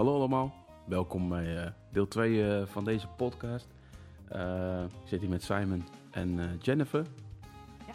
Hallo 0.00 0.14
allemaal, 0.14 0.52
welkom 0.84 1.28
bij 1.28 1.56
eh, 1.56 1.70
deel 1.90 2.08
2 2.08 2.48
eh, 2.48 2.66
van 2.66 2.84
deze 2.84 3.06
podcast. 3.06 3.68
Eh, 4.28 4.82
ik 4.82 5.08
zit 5.08 5.20
hier 5.20 5.28
met 5.28 5.42
Simon 5.42 5.84
en 6.10 6.58
Jennifer. 6.62 7.06
Ja. 7.86 7.94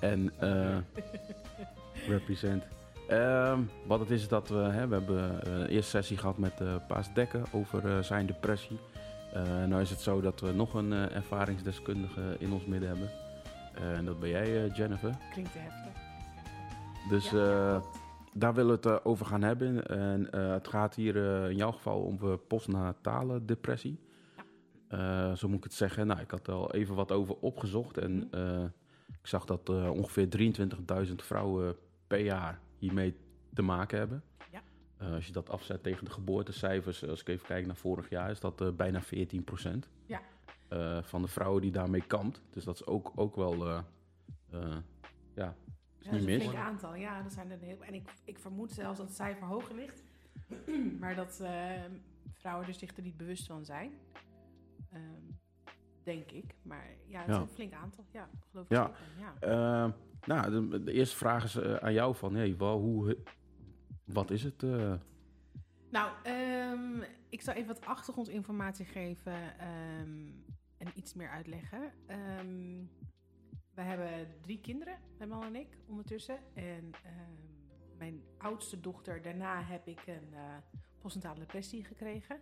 En 0.00 0.32
eh 0.38 0.76
represent. 2.08 2.64
Ehm, 3.08 3.60
wat 3.86 4.00
het 4.00 4.10
is, 4.10 4.28
dat 4.28 4.48
we, 4.48 4.56
hè, 4.56 4.88
we 4.88 4.94
hebben 4.94 5.52
een 5.52 5.66
eerste 5.66 5.90
sessie 5.90 6.16
gehad 6.16 6.38
met 6.38 6.86
Paas 6.88 7.14
Dekker 7.14 7.42
over 7.52 8.04
zijn 8.04 8.26
depressie. 8.26 8.78
Nou 9.68 9.80
is 9.80 9.90
het 9.90 10.00
zo 10.00 10.20
dat 10.20 10.40
we 10.40 10.52
nog 10.52 10.74
een 10.74 10.92
ervaringsdeskundige 10.92 12.36
in 12.38 12.52
ons 12.52 12.64
midden 12.64 12.88
hebben. 12.88 13.10
En 13.96 14.04
dat 14.04 14.20
ben 14.20 14.28
jij, 14.28 14.66
Jennifer. 14.66 15.16
Klinkt 15.32 15.52
te 15.52 15.58
heftig. 15.58 16.00
Dus 17.08 17.30
Ja, 17.30 17.74
eh. 17.74 17.82
Daar 18.34 18.54
willen 18.54 18.80
we 18.80 18.88
het 18.88 19.00
eh, 19.00 19.06
over 19.06 19.26
gaan 19.26 19.42
hebben. 19.42 19.86
En 19.86 20.30
eh, 20.32 20.50
het 20.52 20.68
gaat 20.68 20.94
hier 20.94 21.16
eh, 21.42 21.50
in 21.50 21.56
jouw 21.56 21.72
geval 21.72 22.00
om 22.02 22.40
postnatale 22.46 23.44
depressie. 23.44 23.98
Zo 25.34 25.48
moet 25.48 25.56
ik 25.56 25.64
het 25.64 25.72
zeggen. 25.74 26.06
Nou, 26.06 26.20
ik 26.20 26.30
had 26.30 26.46
er 26.46 26.52
al 26.54 26.72
even 26.72 26.94
wat 26.94 27.12
over 27.12 27.36
opgezocht. 27.40 27.98
En 27.98 28.12
Mhm. 28.30 28.64
ik 29.20 29.26
zag 29.26 29.44
dat 29.44 29.68
ongeveer 29.68 30.28
23.000 30.28 31.22
vrouwen 31.22 31.76
per 32.06 32.18
jaar 32.20 32.60
hiermee 32.78 33.16
te 33.54 33.62
maken 33.62 33.98
hebben. 33.98 34.22
Ja. 34.50 34.62
Als 35.14 35.26
je 35.26 35.32
dat 35.32 35.50
afzet 35.50 35.82
tegen 35.82 36.04
de 36.04 36.10
geboortecijfers, 36.10 37.08
als 37.08 37.20
ik 37.20 37.28
even 37.28 37.46
kijk 37.46 37.66
naar 37.66 37.76
vorig 37.76 38.08
jaar, 38.10 38.30
is 38.30 38.40
dat 38.40 38.76
bijna 38.76 39.00
14 39.02 39.44
Ja. 40.06 40.20
van 41.02 41.22
de 41.22 41.28
vrouwen 41.28 41.62
die 41.62 41.70
daarmee 41.72 42.06
kampt. 42.06 42.42
Dus 42.50 42.64
dat 42.64 42.74
is 42.74 42.86
ook, 42.86 43.12
ook 43.14 43.36
wel, 43.36 43.66
ja, 45.34 45.54
is 46.04 46.10
dat 46.10 46.28
is 46.28 46.34
een 46.34 46.40
flink 46.40 46.54
aantal. 46.54 46.94
Ja, 46.94 47.22
dat 47.22 47.32
zijn 47.32 47.46
er 47.50 47.52
een 47.62 47.68
heel. 47.68 47.82
En 47.84 47.94
ik, 47.94 48.08
ik 48.24 48.38
vermoed 48.38 48.72
zelfs 48.72 48.98
dat 48.98 49.06
het 49.06 49.16
cijfer 49.16 49.46
hoger 49.46 49.74
ligt. 49.74 50.02
maar 51.00 51.14
dat 51.14 51.40
eh, 51.40 51.70
vrouwen 52.34 52.66
er 52.66 52.74
zich 52.74 52.96
er 52.96 53.02
niet 53.02 53.16
bewust 53.16 53.46
van 53.46 53.64
zijn. 53.64 53.92
Ehm, 54.92 55.02
denk 56.02 56.30
ik. 56.30 56.54
Maar 56.62 56.86
ja, 57.06 57.18
het 57.18 57.28
Ja. 57.28 57.34
is 57.34 57.40
een 57.40 57.54
flink 57.54 57.72
aantal. 57.72 58.04
Ja, 58.10 58.28
geloof 58.50 58.64
ik 58.64 58.72
Ja. 58.72 58.90
Ja. 59.18 59.34
Eh, 59.40 59.92
nou, 60.26 60.68
de, 60.70 60.82
de 60.82 60.92
eerste 60.92 61.16
vraag 61.16 61.44
is 61.44 61.56
eh, 61.56 61.74
aan 61.74 61.92
jou 61.92 62.14
van, 62.14 62.34
hey, 62.34 62.56
wel, 62.56 62.80
hoe, 62.80 63.18
wat 64.04 64.30
is 64.30 64.42
het? 64.44 64.62
eh? 64.62 64.94
Nou, 65.90 66.10
ehm, 66.22 67.02
ik 67.28 67.42
zal 67.42 67.54
even 67.54 67.74
wat 67.74 67.84
achtergrondinformatie 67.86 68.84
geven 68.84 69.58
ehm, 69.58 70.26
en 70.78 70.88
iets 70.94 71.14
meer 71.14 71.28
uitleggen. 71.28 71.92
Ehm 72.06 72.84
wij 73.74 73.84
hebben 73.84 74.40
drie 74.40 74.60
kinderen, 74.60 74.98
mijn 75.16 75.28
man 75.28 75.42
en 75.44 75.56
ik, 75.56 75.76
ondertussen. 75.86 76.38
En 76.54 76.90
ehm, 77.04 77.96
mijn 77.98 78.22
oudste 78.38 78.80
dochter, 78.80 79.22
daarna 79.22 79.62
heb 79.62 79.86
ik 79.86 80.06
een 80.06 80.34
eh 80.34 80.56
postnatale 81.02 81.38
depressie 81.38 81.84
gekregen. 81.84 82.40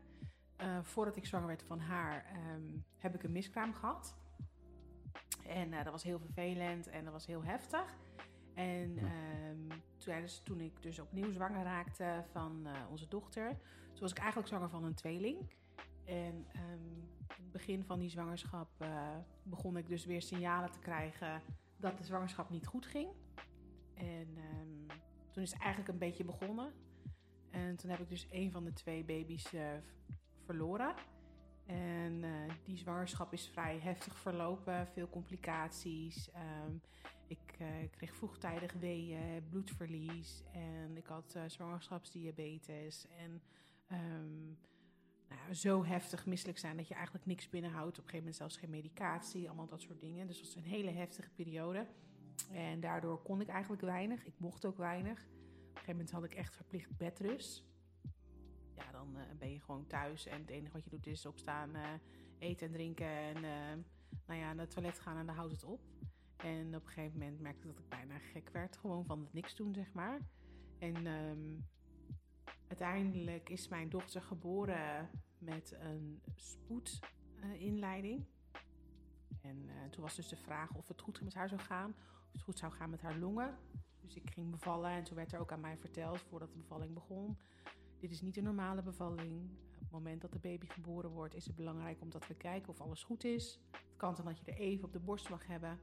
Eh, 0.56 0.78
voordat 0.82 1.16
ik 1.16 1.26
zwanger 1.26 1.46
werd 1.46 1.62
van 1.62 1.78
haar, 1.78 2.24
ehm, 2.24 2.78
heb 2.96 3.14
ik 3.14 3.22
een 3.22 3.32
miskraam 3.32 3.74
gehad. 3.74 4.16
En 5.46 5.72
eh, 5.72 5.84
dat 5.84 5.92
was 5.92 6.02
heel 6.02 6.18
vervelend 6.18 6.88
en 6.88 7.04
dat 7.04 7.12
was 7.12 7.26
heel 7.26 7.44
heftig. 7.44 7.96
En 8.54 8.98
ehm, 8.98 9.78
tijdens, 9.96 10.42
toen 10.42 10.60
ik 10.60 10.82
dus 10.82 10.98
opnieuw 10.98 11.32
zwanger 11.32 11.62
raakte 11.62 12.24
van 12.32 12.66
onze 12.90 13.08
dochter, 13.08 13.48
toen 13.92 14.00
was 14.00 14.10
ik 14.10 14.18
eigenlijk 14.18 14.48
zwanger 14.48 14.68
van 14.68 14.84
een 14.84 14.94
tweeling. 14.94 15.50
En 16.10 16.46
in 17.36 17.44
het 17.44 17.52
begin 17.52 17.84
van 17.84 17.98
die 17.98 18.08
zwangerschap 18.08 18.68
eh, 18.78 19.16
begon 19.42 19.76
ik 19.76 19.88
dus 19.88 20.04
weer 20.04 20.22
signalen 20.22 20.70
te 20.70 20.78
krijgen 20.78 21.42
dat 21.76 21.98
de 21.98 22.04
zwangerschap 22.04 22.50
niet 22.50 22.66
goed 22.66 22.86
ging. 22.86 23.08
En 23.94 24.28
ehm, 24.36 24.98
toen 25.30 25.42
is 25.42 25.52
het 25.52 25.60
eigenlijk 25.60 25.92
een 25.92 25.98
beetje 25.98 26.24
begonnen. 26.24 26.72
En 27.50 27.76
toen 27.76 27.90
heb 27.90 28.00
ik 28.00 28.08
dus 28.08 28.26
een 28.30 28.52
van 28.52 28.64
de 28.64 28.72
twee 28.72 29.04
baby's 29.04 29.52
eh, 29.52 29.62
verloren. 30.44 30.94
En 31.66 32.24
eh, 32.24 32.54
die 32.64 32.76
zwangerschap 32.76 33.32
is 33.32 33.48
vrij 33.48 33.78
heftig 33.78 34.18
verlopen, 34.18 34.86
veel 34.86 35.08
complicaties. 35.08 36.30
Ehm, 36.30 36.74
ik 37.26 37.58
kreeg 37.90 38.14
vroegtijdig 38.14 38.72
weeën, 38.72 39.48
bloedverlies 39.48 40.42
en 40.52 40.96
ik 40.96 41.06
had 41.06 41.38
zwangerschapsdiabetes. 41.46 43.06
En 43.16 43.42
nou, 45.30 45.54
zo 45.54 45.84
heftig 45.84 46.26
misselijk 46.26 46.58
zijn 46.58 46.76
dat 46.76 46.88
je 46.88 46.94
eigenlijk 46.94 47.26
niks 47.26 47.48
binnenhoudt. 47.48 47.98
Op 47.98 48.04
een 48.04 48.10
gegeven 48.10 48.18
moment 48.18 48.36
zelfs 48.36 48.56
geen 48.56 48.70
medicatie, 48.70 49.46
allemaal 49.46 49.66
dat 49.66 49.80
soort 49.80 50.00
dingen. 50.00 50.26
Dus 50.26 50.36
dat 50.36 50.46
was 50.46 50.64
een 50.64 50.70
hele 50.70 50.90
heftige 50.90 51.30
periode. 51.30 51.86
En 52.52 52.80
daardoor 52.80 53.22
kon 53.22 53.40
ik 53.40 53.48
eigenlijk 53.48 53.82
weinig. 53.82 54.24
Ik 54.24 54.38
mocht 54.38 54.64
ook 54.64 54.76
weinig. 54.76 55.18
Op 55.20 55.26
een 55.26 55.70
gegeven 55.72 55.92
moment 55.92 56.10
had 56.10 56.24
ik 56.24 56.34
echt 56.34 56.56
verplicht 56.56 56.96
bedrust. 56.96 57.64
Ja, 58.74 58.92
dan 58.92 59.16
eh, 59.16 59.22
ben 59.38 59.52
je 59.52 59.60
gewoon 59.60 59.86
thuis 59.86 60.26
en 60.26 60.40
het 60.40 60.50
enige 60.50 60.72
wat 60.72 60.84
je 60.84 60.90
doet 60.90 61.06
is 61.06 61.26
opstaan, 61.26 61.74
eh, 61.74 61.88
eten 62.38 62.66
en 62.66 62.72
drinken 62.72 63.06
en 63.06 63.36
eh, 63.36 63.76
nou 64.26 64.40
ja, 64.40 64.52
naar 64.52 64.64
het 64.64 64.70
toilet 64.70 64.98
gaan 64.98 65.16
en 65.16 65.26
dan 65.26 65.34
houdt 65.34 65.52
het 65.52 65.64
op. 65.64 65.80
En 66.36 66.76
op 66.76 66.82
een 66.82 66.88
gegeven 66.88 67.18
moment 67.18 67.40
merkte 67.40 67.68
ik 67.68 67.74
dat 67.74 67.78
ik 67.78 67.88
bijna 67.88 68.18
gek 68.18 68.48
werd, 68.52 68.76
gewoon 68.76 69.04
van 69.04 69.20
het 69.20 69.32
niks 69.32 69.54
doen, 69.54 69.74
zeg 69.74 69.92
maar. 69.92 70.20
En 70.78 71.06
ehm, 71.06 71.58
uiteindelijk 72.70 73.48
is 73.48 73.68
mijn 73.68 73.88
dochter 73.88 74.22
geboren 74.22 75.10
met 75.38 75.76
een 75.80 76.22
spoedinleiding. 76.34 78.24
en 79.42 79.68
eh, 79.68 79.90
toen 79.90 80.02
was 80.02 80.14
dus 80.16 80.28
de 80.28 80.36
vraag 80.36 80.74
of 80.74 80.88
het 80.88 81.00
goed 81.00 81.22
met 81.22 81.34
haar 81.34 81.48
zou 81.48 81.60
gaan, 81.60 81.94
of 82.26 82.32
het 82.32 82.42
goed 82.42 82.58
zou 82.58 82.72
gaan 82.72 82.90
met 82.90 83.02
haar 83.02 83.18
longen. 83.18 83.58
Dus 84.00 84.14
ik 84.14 84.30
ging 84.30 84.50
bevallen 84.50 84.90
en 84.90 85.04
toen 85.04 85.16
werd 85.16 85.32
er 85.32 85.40
ook 85.40 85.52
aan 85.52 85.60
mij 85.60 85.76
verteld 85.76 86.20
voordat 86.20 86.50
de 86.50 86.58
bevalling 86.58 86.94
begon. 86.94 87.38
Dit 87.98 88.10
is 88.10 88.20
niet 88.20 88.36
een 88.36 88.44
normale 88.44 88.82
bevalling. 88.82 89.50
Op 89.74 89.80
het 89.80 89.90
moment 89.90 90.20
dat 90.20 90.32
de 90.32 90.38
baby 90.38 90.66
geboren 90.66 91.10
wordt, 91.10 91.34
is 91.34 91.46
het 91.46 91.56
belangrijk 91.56 92.00
omdat 92.00 92.26
we 92.26 92.34
kijken 92.34 92.68
of 92.68 92.80
alles 92.80 93.02
goed 93.02 93.24
is. 93.24 93.60
Het 93.70 93.96
kan 93.96 94.14
dan 94.14 94.24
dat 94.24 94.38
je 94.38 94.44
er 94.44 94.58
even 94.58 94.84
op 94.84 94.92
de 94.92 94.98
borst 94.98 95.28
mag 95.28 95.46
hebben. 95.46 95.80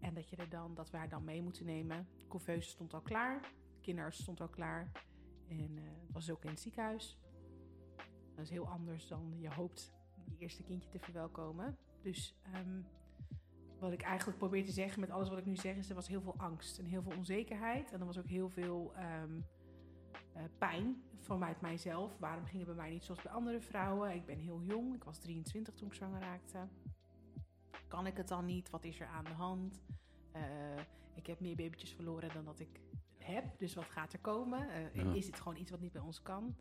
En 0.00 0.14
dat, 0.14 0.28
je 0.28 0.36
er 0.36 0.48
dan, 0.48 0.74
dat 0.74 0.90
we 0.90 0.96
haar 0.96 1.08
dan 1.08 1.24
mee 1.24 1.42
moeten 1.42 1.64
nemen. 1.64 2.08
De 2.28 2.60
stond 2.60 2.94
al 2.94 3.00
klaar. 3.00 3.40
De 3.40 3.80
kinderarts 3.80 4.22
stond 4.22 4.40
al 4.40 4.48
klaar. 4.48 4.90
En 5.58 5.78
eh, 5.78 5.84
het 5.84 6.12
was 6.12 6.30
ook 6.30 6.44
in 6.44 6.50
het 6.50 6.60
ziekenhuis. 6.60 7.18
Dat 8.34 8.44
is 8.44 8.50
heel 8.50 8.68
anders 8.68 9.08
dan 9.08 9.34
je 9.38 9.50
hoopt 9.54 9.92
je 10.24 10.36
eerste 10.38 10.62
kindje 10.62 10.88
te 10.88 10.98
verwelkomen. 10.98 11.78
Dus 12.02 12.34
ehm, 12.42 12.80
wat 13.78 13.92
ik 13.92 14.02
eigenlijk 14.02 14.38
probeer 14.38 14.64
te 14.64 14.72
zeggen 14.72 15.00
met 15.00 15.10
alles 15.10 15.28
wat 15.28 15.38
ik 15.38 15.46
nu 15.46 15.56
zeg... 15.56 15.76
is 15.76 15.88
er 15.88 15.94
was 15.94 16.08
heel 16.08 16.20
veel 16.20 16.36
angst 16.36 16.78
en 16.78 16.84
heel 16.84 17.02
veel 17.02 17.16
onzekerheid. 17.16 17.92
En 17.92 18.00
er 18.00 18.06
was 18.06 18.18
ook 18.18 18.28
heel 18.28 18.48
veel 18.48 18.92
ehm, 18.94 19.40
eh, 20.32 20.42
pijn 20.58 21.02
vanuit 21.20 21.60
mijzelf. 21.60 22.18
Waarom 22.18 22.44
ging 22.44 22.58
het 22.58 22.66
bij 22.66 22.76
mij 22.76 22.90
niet 22.90 23.04
zoals 23.04 23.22
bij 23.22 23.32
andere 23.32 23.60
vrouwen? 23.60 24.14
Ik 24.14 24.26
ben 24.26 24.38
heel 24.38 24.62
jong. 24.62 24.94
Ik 24.94 25.04
was 25.04 25.18
23 25.18 25.74
toen 25.74 25.88
ik 25.88 25.94
zwanger 25.94 26.20
raakte. 26.20 26.68
Kan 27.88 28.06
ik 28.06 28.16
het 28.16 28.28
dan 28.28 28.44
niet? 28.44 28.70
Wat 28.70 28.84
is 28.84 29.00
er 29.00 29.06
aan 29.06 29.24
de 29.24 29.30
hand? 29.30 29.82
Eh, 30.32 30.42
ik 31.14 31.26
heb 31.26 31.40
meer 31.40 31.56
babytjes 31.56 31.92
verloren 31.92 32.32
dan 32.32 32.44
dat 32.44 32.60
ik 32.60 32.80
heb. 33.24 33.58
Dus 33.58 33.74
wat 33.74 33.84
gaat 33.90 34.12
er 34.12 34.18
komen? 34.18 34.68
Eh, 34.70 34.94
Ja. 34.94 35.12
Is 35.14 35.26
het 35.26 35.36
gewoon 35.40 35.56
iets 35.58 35.70
wat 35.70 35.80
niet 35.80 35.92
bij 35.92 36.02
ons 36.02 36.22
kan? 36.22 36.56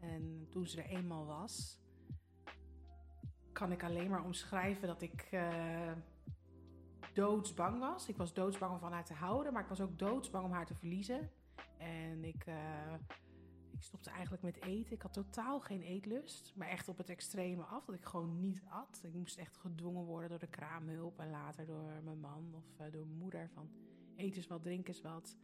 En 0.00 0.46
toen 0.50 0.66
ze 0.66 0.82
er 0.82 0.88
eenmaal 0.88 1.26
was, 1.26 1.80
kan 3.52 3.72
ik 3.72 3.82
alleen 3.84 4.10
maar 4.10 4.24
omschrijven 4.24 4.88
dat 4.88 5.02
ik 5.02 5.22
eh, 5.30 5.92
doodsbang 7.14 7.78
was. 7.78 8.08
Ik 8.08 8.16
was 8.16 8.32
doodsbang 8.34 8.72
om 8.72 8.78
van 8.78 8.92
haar 8.92 9.04
te 9.04 9.14
houden, 9.14 9.52
maar 9.52 9.62
ik 9.62 9.68
was 9.68 9.80
ook 9.80 9.98
doodsbang 9.98 10.44
om 10.44 10.52
haar 10.52 10.66
te 10.66 10.74
verliezen. 10.74 11.30
En 11.78 12.24
ik, 12.24 12.46
eh, 12.46 12.94
ik 13.70 13.82
stopte 13.82 14.10
eigenlijk 14.10 14.42
met 14.42 14.62
eten. 14.62 14.92
Ik 14.94 15.02
had 15.02 15.12
totaal 15.12 15.60
geen 15.60 15.82
eetlust, 15.82 16.52
maar 16.56 16.68
echt 16.68 16.88
op 16.88 16.98
het 16.98 17.08
extreme 17.08 17.62
af. 17.62 17.84
Dat 17.84 17.94
ik 17.94 18.04
gewoon 18.04 18.40
niet 18.40 18.62
at. 18.68 19.00
Ik 19.04 19.14
moest 19.14 19.38
echt 19.38 19.56
gedwongen 19.56 20.04
worden 20.04 20.28
door 20.28 20.38
de 20.38 20.46
kraamhulp 20.46 21.18
en 21.18 21.30
later 21.30 21.66
door 21.66 22.00
mijn 22.04 22.20
man 22.20 22.54
of 22.54 22.90
door 22.90 23.06
mijn 23.06 23.18
moeder. 23.18 23.50
Van 23.54 23.70
eet 24.16 24.36
eens 24.36 24.46
wat, 24.46 24.62
drink 24.62 24.88
eens 24.88 25.02
wat. 25.02 25.36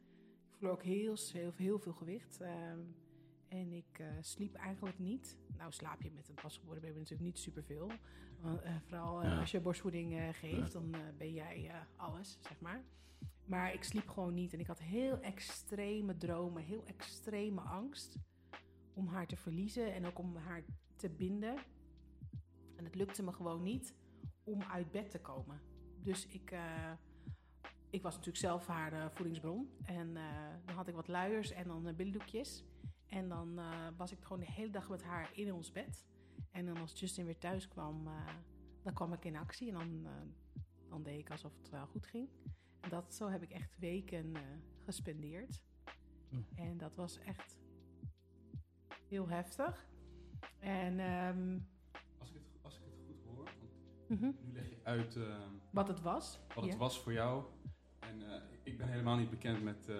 Ik 0.56 0.62
verloor 0.62 0.76
ook 0.76 0.84
heel, 0.84 1.16
heel, 1.32 1.52
heel 1.56 1.78
veel 1.78 1.92
gewicht. 1.92 2.40
ehm, 2.40 2.78
en 3.48 3.72
ik 3.72 3.98
eh, 3.98 4.06
sliep 4.20 4.54
eigenlijk 4.54 4.98
niet. 4.98 5.36
Nou 5.56 5.72
slaap 5.72 6.02
je 6.02 6.10
met 6.10 6.28
een 6.28 6.34
pasgeboren 6.34 6.80
baby 6.80 6.94
natuurlijk 6.98 7.22
niet 7.22 7.38
superveel. 7.38 7.90
Want, 8.40 8.60
eh, 8.62 8.76
vooral 8.86 9.22
eh, 9.22 9.28
Ja. 9.30 9.38
als 9.40 9.50
je 9.50 9.60
borstvoeding 9.60 10.36
geeft, 10.36 10.72
dan 10.72 10.94
ben 11.18 11.32
jij 11.32 11.70
alles, 11.96 12.38
zeg 12.40 12.60
maar. 12.60 12.84
Maar 13.44 13.72
ik 13.74 13.82
sliep 13.84 14.08
gewoon 14.08 14.34
niet 14.34 14.52
en 14.52 14.60
ik 14.60 14.66
had 14.66 14.80
heel 14.80 15.20
extreme 15.20 16.16
dromen, 16.16 16.62
heel 16.62 16.84
extreme 16.86 17.60
angst 17.60 18.16
om 18.94 19.06
haar 19.06 19.26
te 19.26 19.36
verliezen 19.36 19.94
en 19.94 20.06
ook 20.06 20.18
om 20.18 20.36
haar 20.36 20.64
te 20.96 21.08
binden. 21.10 21.56
En 22.76 22.84
het 22.84 22.94
lukte 22.94 23.22
me 23.22 23.32
gewoon 23.32 23.62
niet 23.62 23.94
om 24.44 24.62
uit 24.62 24.90
bed 24.90 25.10
te 25.10 25.20
komen. 25.20 25.60
Dus 26.02 26.26
ik, 26.26 26.54
ik 27.96 28.02
was 28.02 28.14
natuurlijk 28.14 28.44
zelf 28.44 28.66
haar 28.66 28.92
eh, 28.92 29.06
voedingsbron. 29.10 29.70
En 29.84 30.16
eh, 30.16 30.22
dan 30.64 30.74
had 30.76 30.88
ik 30.88 30.94
wat 30.94 31.08
luiers 31.08 31.50
en 31.50 31.66
dan 31.68 31.88
uh, 31.88 31.94
billendoekjes. 31.94 32.64
En 33.06 33.28
dan 33.28 33.58
eh, 33.58 33.86
was 33.96 34.12
ik 34.12 34.22
gewoon 34.22 34.40
de 34.40 34.50
hele 34.52 34.70
dag 34.70 34.88
met 34.88 35.02
haar 35.02 35.30
in 35.34 35.52
ons 35.52 35.72
bed. 35.72 36.06
En 36.50 36.66
dan 36.66 36.76
als 36.76 37.00
Justin 37.00 37.24
weer 37.24 37.38
thuis 37.38 37.68
kwam, 37.68 38.06
eh, 38.06 38.26
dan 38.82 38.92
kwam 38.92 39.12
ik 39.12 39.24
in 39.24 39.36
actie. 39.36 39.68
En 39.68 39.74
dan, 39.74 40.06
eh, 40.06 40.12
dan 40.88 41.02
deed 41.02 41.18
ik 41.18 41.30
alsof 41.30 41.52
het 41.58 41.70
wel 41.70 41.86
goed 41.86 42.06
ging. 42.06 42.28
En 42.80 42.90
dat, 42.90 43.14
zo 43.14 43.28
heb 43.28 43.42
ik 43.42 43.50
echt 43.50 43.78
weken 43.78 44.34
eh, 44.36 44.42
gespendeerd. 44.84 45.62
Hm. 46.28 46.36
En 46.54 46.76
dat 46.78 46.94
was 46.94 47.18
echt 47.18 47.56
Heel 49.08 49.28
heftig. 49.28 49.88
En 50.58 50.98
ehm, 51.00 51.58
Als 52.18 52.28
ik 52.30 52.34
het, 52.34 52.62
als 52.62 52.76
ik 52.76 52.82
het 52.84 52.94
goed 53.06 53.22
hoor, 53.24 53.44
want 53.44 54.20
mhm, 54.20 54.30
nu 54.44 54.52
leg 54.52 54.68
je 54.68 54.78
uit 54.82 55.16
eh, 55.16 55.46
wat 55.70 55.88
het 55.88 56.00
was. 56.00 56.40
wat 56.54 56.64
het 56.64 56.72
Ja. 56.72 56.78
was 56.78 57.00
voor 57.02 57.12
jou. 57.12 57.44
En 58.20 58.32
eh, 58.32 58.40
ik 58.62 58.78
ben 58.78 58.88
helemaal 58.88 59.16
niet 59.16 59.30
bekend 59.30 59.62
met 59.62 59.88
eh, 59.88 59.96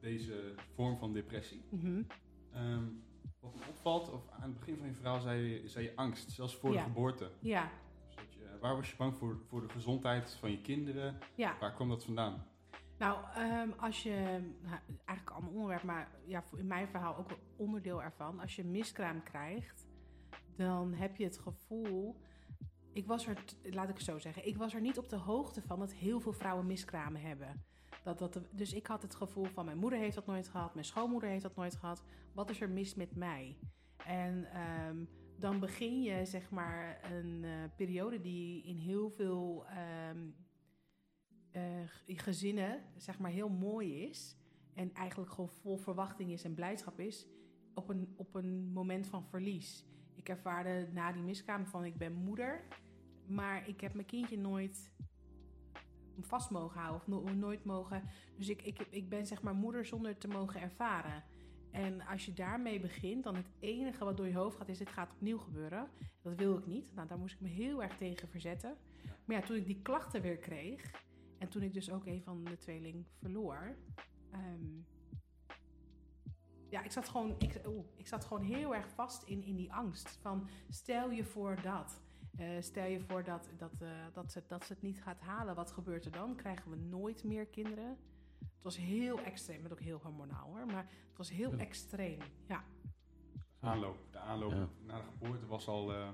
deze 0.00 0.54
vorm 0.74 0.96
van 0.96 1.12
depressie. 1.12 1.62
Ehm, 2.52 2.84
wat 3.40 3.54
me 3.54 3.60
opvalt, 3.68 4.10
of 4.12 4.30
aan 4.30 4.42
het 4.48 4.58
begin 4.58 4.76
van 4.76 4.86
je 4.86 4.94
verhaal 4.94 5.20
zei 5.20 5.42
je, 5.42 5.68
zei 5.68 5.84
je 5.84 5.96
angst, 5.96 6.30
zelfs 6.30 6.56
voor 6.56 6.72
Ja. 6.72 6.76
de 6.78 6.82
geboorte. 6.84 7.30
Ja, 7.40 7.70
Dus 8.16 8.34
je, 8.34 8.58
waar 8.60 8.76
was 8.76 8.90
je 8.90 8.96
bang 8.96 9.16
voor, 9.16 9.38
voor 9.48 9.60
de 9.60 9.68
gezondheid 9.68 10.34
van 10.34 10.50
je 10.50 10.60
kinderen? 10.60 11.18
ja. 11.34 11.56
Waar 11.60 11.74
kwam 11.74 11.88
dat 11.88 12.04
vandaan? 12.04 12.46
Nou, 12.98 13.24
ehm, 13.34 13.70
als 13.76 14.02
je, 14.02 14.40
nou, 14.62 14.78
eigenlijk 15.04 15.30
ander 15.30 15.52
onderwerp, 15.52 15.82
maar 15.82 16.10
ja, 16.24 16.44
in 16.56 16.66
mijn 16.66 16.88
verhaal 16.88 17.16
ook 17.16 17.30
een 17.30 17.36
onderdeel 17.56 18.02
ervan. 18.02 18.40
Als 18.40 18.56
je 18.56 18.64
miskraam 18.64 19.22
krijgt, 19.22 19.88
dan 20.56 20.92
heb 20.94 21.16
je 21.16 21.24
het 21.24 21.38
gevoel. 21.38 22.20
Ik 22.98 23.06
was 23.06 23.26
er, 23.26 23.44
laat 23.62 23.88
ik 23.88 23.94
het 23.94 24.04
zo 24.04 24.18
zeggen, 24.18 24.46
ik 24.46 24.56
was 24.56 24.74
er 24.74 24.80
niet 24.80 24.98
op 24.98 25.08
de 25.08 25.16
hoogte 25.16 25.62
van 25.62 25.78
dat 25.78 25.92
heel 25.92 26.20
veel 26.20 26.32
vrouwen 26.32 26.66
miskramen 26.66 27.20
hebben. 27.20 27.64
Dat, 28.02 28.18
dat, 28.18 28.40
dus 28.50 28.72
ik 28.72 28.86
had 28.86 29.02
het 29.02 29.14
gevoel 29.14 29.44
van 29.44 29.64
mijn 29.64 29.78
moeder 29.78 29.98
heeft 29.98 30.14
dat 30.14 30.26
nooit 30.26 30.48
gehad, 30.48 30.74
mijn 30.74 30.86
schoonmoeder 30.86 31.28
heeft 31.28 31.42
dat 31.42 31.56
nooit 31.56 31.76
gehad. 31.76 32.02
Wat 32.32 32.50
is 32.50 32.60
er 32.60 32.70
mis 32.70 32.94
met 32.94 33.16
mij? 33.16 33.56
En 34.06 34.52
ehm, 34.52 35.04
dan 35.36 35.60
begin 35.60 36.02
je 36.02 36.24
zeg 36.24 36.50
maar 36.50 37.10
een 37.12 37.44
eh, 37.44 37.50
periode 37.76 38.20
die 38.20 38.62
in 38.62 38.76
heel 38.76 39.10
veel 39.10 39.66
ehm, 39.66 40.30
eh, 41.50 41.62
gezinnen 42.06 42.82
zeg 42.96 43.18
maar 43.18 43.30
heel 43.30 43.48
mooi 43.48 44.02
is. 44.02 44.36
En 44.74 44.94
eigenlijk 44.94 45.30
gewoon 45.30 45.50
vol 45.50 45.76
verwachting 45.76 46.30
is 46.30 46.44
en 46.44 46.54
blijdschap 46.54 47.00
is. 47.00 47.26
Op 47.74 47.88
een, 47.88 48.14
op 48.16 48.34
een 48.34 48.72
moment 48.72 49.06
van 49.06 49.24
verlies. 49.24 49.84
Ik 50.14 50.28
ervaarde 50.28 50.88
na 50.92 51.12
die 51.12 51.22
miskraam 51.22 51.66
van 51.66 51.84
ik 51.84 51.96
ben 51.96 52.12
moeder. 52.12 52.64
Maar 53.28 53.68
ik 53.68 53.80
heb 53.80 53.94
mijn 53.94 54.06
kindje 54.06 54.38
nooit 54.38 54.92
vast 56.20 56.50
mogen 56.50 56.80
houden. 56.80 57.00
Of 57.00 57.06
no- 57.06 57.34
nooit 57.34 57.64
mogen. 57.64 58.02
Dus 58.36 58.48
ik, 58.48 58.62
ik, 58.62 58.86
ik 58.90 59.08
ben 59.08 59.26
zeg 59.26 59.42
maar 59.42 59.54
moeder 59.54 59.86
zonder 59.86 60.18
te 60.18 60.28
mogen 60.28 60.60
ervaren. 60.60 61.24
En 61.70 62.00
als 62.06 62.24
je 62.26 62.32
daarmee 62.32 62.80
begint, 62.80 63.24
dan 63.24 63.34
het 63.36 63.50
enige 63.58 64.04
wat 64.04 64.16
door 64.16 64.26
je 64.26 64.34
hoofd 64.36 64.56
gaat 64.56 64.68
is: 64.68 64.78
dit 64.78 64.90
gaat 64.90 65.12
opnieuw 65.12 65.38
gebeuren. 65.38 65.88
Dat 66.22 66.34
wil 66.34 66.58
ik 66.58 66.66
niet. 66.66 66.94
Nou, 66.94 67.08
daar 67.08 67.18
moest 67.18 67.34
ik 67.34 67.40
me 67.40 67.48
heel 67.48 67.82
erg 67.82 67.96
tegen 67.96 68.28
verzetten. 68.28 68.76
Maar 69.24 69.36
ja, 69.36 69.42
toen 69.42 69.56
ik 69.56 69.66
die 69.66 69.82
klachten 69.82 70.22
weer 70.22 70.36
kreeg. 70.38 70.90
En 71.38 71.48
toen 71.48 71.62
ik 71.62 71.74
dus 71.74 71.90
ook 71.90 72.06
een 72.06 72.22
van 72.22 72.44
de 72.44 72.56
tweeling 72.56 73.06
verloor. 73.18 73.76
ehm, 74.30 74.80
ja, 76.70 76.82
ik 76.82 76.90
zat, 76.90 77.08
gewoon, 77.08 77.34
ik, 77.38 77.60
ik 77.96 78.06
zat 78.06 78.24
gewoon 78.24 78.42
heel 78.42 78.74
erg 78.74 78.88
vast 78.88 79.22
in, 79.22 79.42
in 79.44 79.56
die 79.56 79.72
angst. 79.72 80.18
Van 80.20 80.48
stel 80.68 81.10
je 81.10 81.24
voor 81.24 81.62
dat. 81.62 82.00
Eh, 82.38 82.46
stel 82.60 82.84
je 82.86 83.00
voor 83.00 83.24
dat, 83.24 83.48
dat, 83.58 83.72
eh, 83.80 83.88
dat, 84.12 84.32
ze, 84.32 84.42
dat 84.46 84.64
ze 84.66 84.72
het 84.72 84.82
niet 84.82 85.02
gaat 85.02 85.20
halen. 85.20 85.54
Wat 85.54 85.70
gebeurt 85.70 86.04
er 86.04 86.12
dan? 86.12 86.34
Krijgen 86.36 86.70
we 86.70 86.76
nooit 86.76 87.24
meer 87.24 87.46
kinderen? 87.46 87.96
Het 88.38 88.62
was 88.62 88.76
heel 88.76 89.20
extreem. 89.20 89.62
Het 89.62 89.72
ook 89.72 89.80
heel 89.80 90.00
hormonaal 90.02 90.46
hoor. 90.48 90.66
Maar 90.66 90.86
het 91.08 91.16
was 91.16 91.30
heel 91.30 91.50
Ja. 91.52 91.58
extreem. 91.58 92.18
Ja, 92.46 92.64
Aanloop. 93.60 93.96
De 94.10 94.18
aanloop 94.18 94.52
Ja. 94.52 94.68
naar 94.86 94.98
de 95.02 95.06
geboorte 95.10 95.46
was 95.46 95.68
al... 95.68 95.92
eh, 95.92 96.08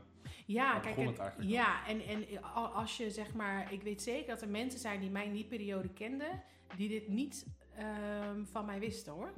Ja, 0.47 0.79
kijk, 0.81 0.97
het 0.97 1.35
ja, 1.38 1.87
en, 1.87 2.00
en 2.00 2.43
al- 2.43 2.67
als 2.69 2.97
je 2.97 3.11
zeg 3.11 3.35
maar, 3.35 3.73
ik 3.73 3.82
weet 3.82 4.03
zeker 4.03 4.27
dat 4.27 4.43
er 4.43 4.49
mensen 4.49 4.81
zijn 4.81 5.00
die 5.00 5.11
mij 5.11 5.27
in 5.27 5.32
die 5.32 5.44
periode 5.47 5.88
kenden, 5.88 6.43
die 6.77 6.88
dit 6.88 7.09
niet 7.09 7.47
ehm, 7.75 8.44
van 8.44 8.65
mij 8.65 8.79
wisten 8.79 9.12
hoor. 9.12 9.32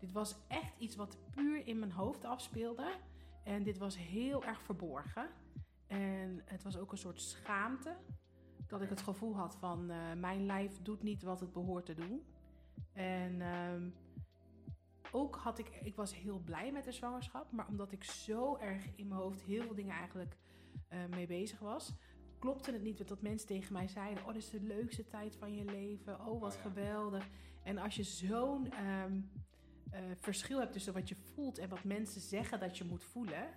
Dit 0.00 0.12
was 0.12 0.36
echt 0.48 0.78
iets 0.78 0.96
wat 0.96 1.18
puur 1.34 1.66
in 1.66 1.78
mijn 1.78 1.92
hoofd 1.92 2.24
afspeelde. 2.24 2.92
En 3.44 3.62
dit 3.62 3.78
was 3.78 3.96
heel 3.98 4.44
erg 4.44 4.60
verborgen. 4.62 5.28
En 5.86 6.42
het 6.44 6.62
was 6.62 6.76
ook 6.76 6.92
een 6.92 6.98
soort 6.98 7.20
schaamte. 7.20 7.96
Dat 8.66 8.82
ik 8.82 8.88
het 8.88 9.00
gevoel 9.00 9.36
had 9.36 9.56
van 9.56 9.90
eh, 9.90 10.12
mijn 10.12 10.46
lijf 10.46 10.82
doet 10.82 11.02
niet 11.02 11.22
wat 11.22 11.40
het 11.40 11.52
behoort 11.52 11.86
te 11.86 11.94
doen. 11.94 12.22
En 12.92 13.40
ehm, 13.40 13.88
ook 15.10 15.36
had 15.36 15.58
ik, 15.58 15.68
ik 15.82 15.96
was 15.96 16.14
heel 16.14 16.38
blij 16.38 16.72
met 16.72 16.84
de 16.84 16.92
zwangerschap. 16.92 17.52
Maar 17.52 17.68
omdat 17.68 17.92
ik 17.92 18.04
zo 18.04 18.56
erg 18.56 18.86
in 18.94 19.08
mijn 19.08 19.20
hoofd 19.20 19.42
heel 19.42 19.62
veel 19.62 19.74
dingen 19.74 19.96
eigenlijk 19.96 20.36
eh, 20.88 20.98
mee 21.06 21.26
bezig 21.26 21.58
was, 21.58 21.92
klopte 22.38 22.72
het 22.72 22.82
niet 22.82 23.08
dat 23.08 23.22
mensen 23.22 23.46
tegen 23.46 23.72
mij 23.72 23.88
zeiden: 23.88 24.24
Oh, 24.24 24.32
dit 24.32 24.42
is 24.42 24.50
de 24.50 24.62
leukste 24.62 25.06
tijd 25.06 25.36
van 25.36 25.54
je 25.54 25.64
leven. 25.64 26.20
Oh, 26.26 26.40
wat 26.40 26.56
Oh 26.56 26.62
ja. 26.62 26.68
geweldig. 26.68 27.28
En 27.62 27.78
als 27.78 27.96
je 27.96 28.02
zo'n 28.02 28.70
ehm, 28.70 29.20
eh, 29.90 30.00
verschil 30.14 30.58
hebt 30.58 30.72
tussen 30.72 30.92
wat 30.92 31.08
je 31.08 31.16
voelt 31.16 31.58
en 31.58 31.68
wat 31.68 31.84
mensen 31.84 32.20
zeggen 32.20 32.60
dat 32.60 32.78
je 32.78 32.84
moet 32.84 33.04
voelen, 33.04 33.48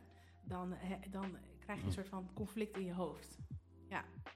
dan, 0.43 0.75
dan 1.09 1.37
krijg 1.69 1.81
je 1.81 1.88
een 1.88 1.94
soort 2.04 2.07
van 2.10 2.30
conflict 2.33 2.77
in 2.77 2.86
je 2.86 2.94
hoofd. 2.94 3.38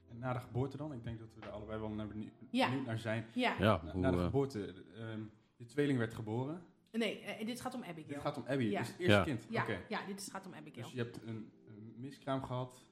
en 0.09 0.19
na 0.19 0.33
de 0.33 0.39
geboorte 0.39 0.77
dan? 0.77 0.93
Ik 0.93 1.03
denk 1.03 1.19
dat 1.19 1.33
we 1.33 1.41
er 1.41 1.49
allebei 1.49 1.79
wel 1.79 1.89
naar 1.89 2.07
benieuwd, 2.07 2.31
Ja. 2.51 2.67
benieuwd 2.69 2.85
naar 2.85 2.99
zijn. 2.99 3.25
Ja, 3.33 3.55
Ja, 3.59 3.81
Na, 3.83 3.91
hoe, 3.91 4.01
na 4.01 4.11
de 4.11 4.17
eh, 4.17 4.23
geboorte, 4.23 4.73
ehm, 4.95 5.21
je 5.55 5.65
tweeling 5.65 5.97
werd 5.97 6.13
geboren. 6.13 6.61
nee, 6.91 7.19
eh, 7.19 7.45
dit 7.45 7.61
gaat 7.61 7.73
om 7.73 7.83
Abigail. 7.83 8.07
Dit 8.07 8.21
gaat 8.21 8.37
om 8.37 8.43
Abby, 8.47 8.63
Ja. 8.63 8.79
dus 8.79 8.87
het 8.87 8.99
eerste 8.99 9.15
Ja. 9.17 9.23
kind. 9.23 9.45
ja, 9.49 9.61
Oké. 9.61 9.79
ja, 9.89 10.05
dit 10.05 10.19
is- 10.19 10.29
gaat 10.31 10.45
om 10.45 10.53
Abigail. 10.53 10.83
Dus 10.83 10.93
je 10.93 10.97
hebt 11.01 11.21
een, 11.23 11.51
een 11.67 11.93
miskraam 11.97 12.43
gehad 12.43 12.83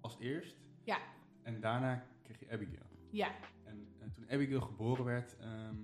als 0.00 0.18
eerst. 0.18 0.56
Ja. 0.84 0.98
En 1.42 1.60
daarna 1.60 2.06
kreeg 2.22 2.40
je 2.40 2.50
Abigail. 2.50 2.86
Ja, 3.10 3.30
En, 3.64 3.88
en 3.98 4.10
toen 4.12 4.30
Abigail 4.30 4.60
geboren 4.60 5.04
werd, 5.04 5.36
ehm, 5.36 5.74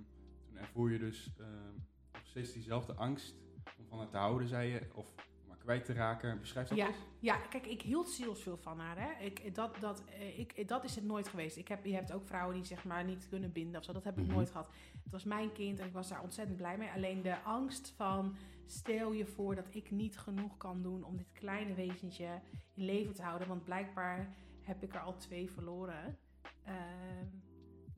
toen 0.46 0.56
ervoer 0.56 0.90
je 0.90 0.98
dus 0.98 1.32
ehm, 1.38 1.74
nog 2.12 2.26
steeds 2.26 2.52
diezelfde 2.52 2.94
angst 2.94 3.34
om 3.78 3.86
van 3.86 3.98
haar 3.98 4.08
te 4.08 4.16
houden, 4.16 4.48
zei 4.48 4.70
je, 4.72 4.80
of 4.94 5.14
kwijt 5.62 5.84
te 5.84 5.92
raken. 5.92 6.40
Beschrijf 6.40 6.68
dat 6.68 6.78
Ja. 6.78 6.86
eens. 6.86 6.96
Ja, 7.18 7.36
kijk, 7.36 7.66
ik 7.66 7.82
hield 7.82 8.08
zielsveel 8.08 8.56
van 8.56 8.78
haar. 8.78 8.98
Hè. 8.98 9.24
Ik, 9.24 9.54
dat, 9.54 9.76
dat, 9.80 10.04
eh, 10.04 10.38
ik, 10.38 10.68
dat 10.68 10.84
is 10.84 10.94
het 10.94 11.04
nooit 11.04 11.28
geweest. 11.28 11.56
Ik 11.56 11.68
heb, 11.68 11.84
je 11.84 11.94
hebt 11.94 12.12
ook 12.12 12.26
vrouwen 12.26 12.54
die 12.54 12.64
zeg 12.64 12.84
maar 12.84 13.04
niet 13.04 13.28
kunnen 13.28 13.52
binden 13.52 13.78
of 13.80 13.84
zo. 13.84 13.92
Dat 13.92 14.04
heb 14.04 14.18
ik 14.18 14.24
Mhm. 14.24 14.34
nooit 14.34 14.50
gehad. 14.50 14.68
Het 15.02 15.12
was 15.12 15.24
mijn 15.24 15.52
kind 15.52 15.78
en 15.78 15.86
ik 15.86 15.92
was 15.92 16.08
daar 16.08 16.22
ontzettend 16.22 16.56
blij 16.56 16.78
mee. 16.78 16.90
Alleen 16.90 17.22
de 17.22 17.40
angst 17.42 17.92
van, 17.96 18.36
stel 18.66 19.12
je 19.12 19.26
voor 19.26 19.54
dat 19.54 19.66
ik 19.74 19.90
niet 19.90 20.18
genoeg 20.18 20.56
kan 20.56 20.82
doen 20.82 21.04
om 21.04 21.16
dit 21.16 21.32
kleine 21.32 21.74
wezentje 21.74 22.40
in 22.74 22.84
leven 22.84 23.14
te 23.14 23.22
houden. 23.22 23.48
Want 23.48 23.64
blijkbaar 23.64 24.34
heb 24.62 24.82
ik 24.82 24.94
er 24.94 25.00
al 25.00 25.16
twee 25.16 25.50
verloren. 25.50 26.18
ehm, 26.64 27.26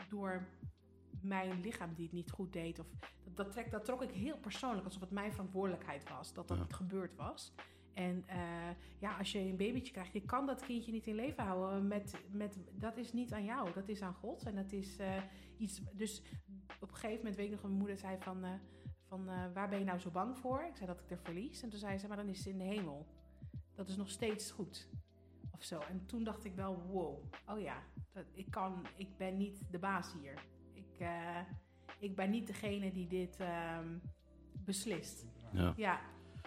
door 0.08 0.46
mijn 1.24 1.60
lichaam 1.60 1.94
die 1.94 2.04
het 2.04 2.12
niet 2.14 2.30
goed 2.30 2.52
deed. 2.52 2.78
Of, 2.78 2.86
dat, 3.24 3.36
dat, 3.36 3.50
trek, 3.52 3.70
dat 3.70 3.84
trok 3.84 4.02
ik 4.02 4.10
heel 4.10 4.38
persoonlijk, 4.38 4.84
alsof 4.84 5.00
het 5.00 5.10
mijn 5.10 5.32
verantwoordelijkheid 5.32 6.08
was. 6.08 6.32
Dat 6.32 6.48
dat 6.48 6.58
Ja. 6.58 6.64
gebeurd 6.68 7.14
was. 7.16 7.52
En 7.94 8.24
eh, 8.26 8.38
ja, 8.98 9.16
als 9.18 9.32
je 9.32 9.38
een 9.38 9.56
babytje 9.56 9.92
krijgt, 9.92 10.12
je 10.12 10.20
kan 10.24 10.46
dat 10.46 10.62
kindje 10.62 10.92
niet 10.92 11.06
in 11.06 11.14
leven 11.14 11.44
houden. 11.44 11.88
Met, 11.88 12.14
met, 12.30 12.58
dat 12.72 12.96
is 12.96 13.12
niet 13.12 13.32
aan 13.32 13.44
jou, 13.44 13.72
dat 13.72 13.88
is 13.88 14.02
aan 14.02 14.14
God. 14.14 14.42
En 14.42 14.54
dat 14.54 14.72
is 14.72 14.96
eh, 14.96 15.22
iets. 15.56 15.82
Dus 15.92 16.22
op 16.80 16.88
een 16.88 16.94
gegeven 16.96 17.16
moment 17.16 17.36
weet 17.36 17.46
ik 17.46 17.52
nog, 17.52 17.62
mijn 17.62 17.74
moeder 17.74 17.96
zei 17.96 18.16
van, 18.20 18.44
eh, 18.44 18.50
van 19.08 19.24
waar 19.52 19.68
ben 19.68 19.78
je 19.78 19.84
nou 19.84 19.98
zo 19.98 20.10
bang 20.10 20.38
voor? 20.38 20.64
Ik 20.64 20.76
zei 20.76 20.86
dat 20.86 21.00
ik 21.00 21.10
er 21.10 21.18
verlies. 21.18 21.62
En 21.62 21.70
toen 21.70 21.78
zei 21.78 21.98
ze, 21.98 22.08
maar 22.08 22.16
dan 22.16 22.28
is 22.28 22.38
het 22.38 22.46
in 22.46 22.58
de 22.58 22.64
hemel. 22.64 23.06
Dat 23.74 23.88
is 23.88 23.96
nog 23.96 24.10
steeds 24.10 24.50
goed. 24.50 24.88
Of 25.52 25.62
zo. 25.62 25.78
En 25.80 26.06
toen 26.06 26.24
dacht 26.24 26.44
ik 26.44 26.54
wel, 26.54 26.82
wow, 26.86 27.24
oh 27.46 27.60
ja, 27.60 27.82
dat, 28.12 28.24
ik, 28.32 28.50
kan, 28.50 28.86
ik 28.96 29.16
ben 29.16 29.36
niet 29.36 29.62
de 29.70 29.78
baas 29.78 30.12
hier. 30.12 30.34
Ik, 30.94 31.00
eh, 31.00 31.40
ik 31.98 32.16
ben 32.16 32.30
niet 32.30 32.46
degene 32.46 32.92
die 32.92 33.06
dit 33.06 33.36
ehm, 33.40 33.98
beslist. 34.64 35.26
ja. 35.52 35.72
Ja, 35.76 36.00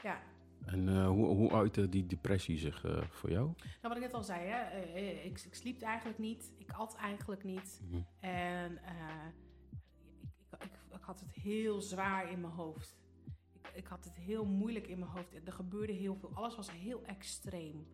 ja. 0.03 0.21
En 0.65 0.87
eh, 0.89 1.07
hoe, 1.07 1.25
hoe 1.25 1.51
uitte 1.53 1.89
die 1.89 2.05
depressie 2.05 2.57
zich 2.57 2.83
eh, 2.85 3.01
voor 3.09 3.29
jou? 3.31 3.45
Nou, 3.57 3.67
wat 3.81 3.95
ik 3.95 4.01
net 4.01 4.13
al 4.13 4.23
zei, 4.23 4.45
hè, 4.45 4.59
eh, 4.61 4.95
eh, 4.95 5.25
ik, 5.25 5.41
ik 5.45 5.55
sliep 5.55 5.81
eigenlijk 5.81 6.19
niet. 6.19 6.51
Ik 6.57 6.71
at 6.71 6.95
eigenlijk 6.95 7.43
niet. 7.43 7.81
Mhm. 7.89 8.01
En 8.19 8.83
eh, 8.83 9.27
ik, 10.49 10.61
ik, 10.61 10.63
ik, 10.63 10.95
ik 10.95 11.01
had 11.03 11.19
het 11.19 11.31
heel 11.31 11.81
zwaar 11.81 12.31
in 12.31 12.41
mijn 12.41 12.53
hoofd. 12.53 12.97
Ik, 13.53 13.71
ik 13.73 13.87
had 13.87 14.03
het 14.05 14.15
heel 14.15 14.45
moeilijk 14.45 14.87
in 14.87 14.99
mijn 14.99 15.11
hoofd. 15.11 15.47
Er 15.47 15.53
gebeurde 15.53 15.93
heel 15.93 16.15
veel. 16.15 16.31
Alles 16.33 16.55
was 16.55 16.71
heel 16.71 17.03
extreem. 17.05 17.87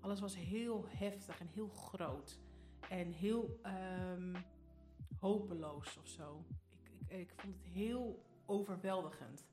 Alles 0.00 0.20
was 0.20 0.36
heel 0.36 0.86
heftig 0.88 1.40
en 1.40 1.46
heel 1.46 1.68
groot. 1.68 2.38
En 2.88 3.12
heel 3.12 3.58
ehm, 3.62 4.34
hopeloos 5.26 5.96
of 5.96 6.08
zo. 6.08 6.44
Ik, 6.70 6.90
ik, 7.08 7.18
ik 7.20 7.32
vond 7.36 7.54
het 7.54 7.64
heel 7.64 8.22
overweldigend. 8.46 9.46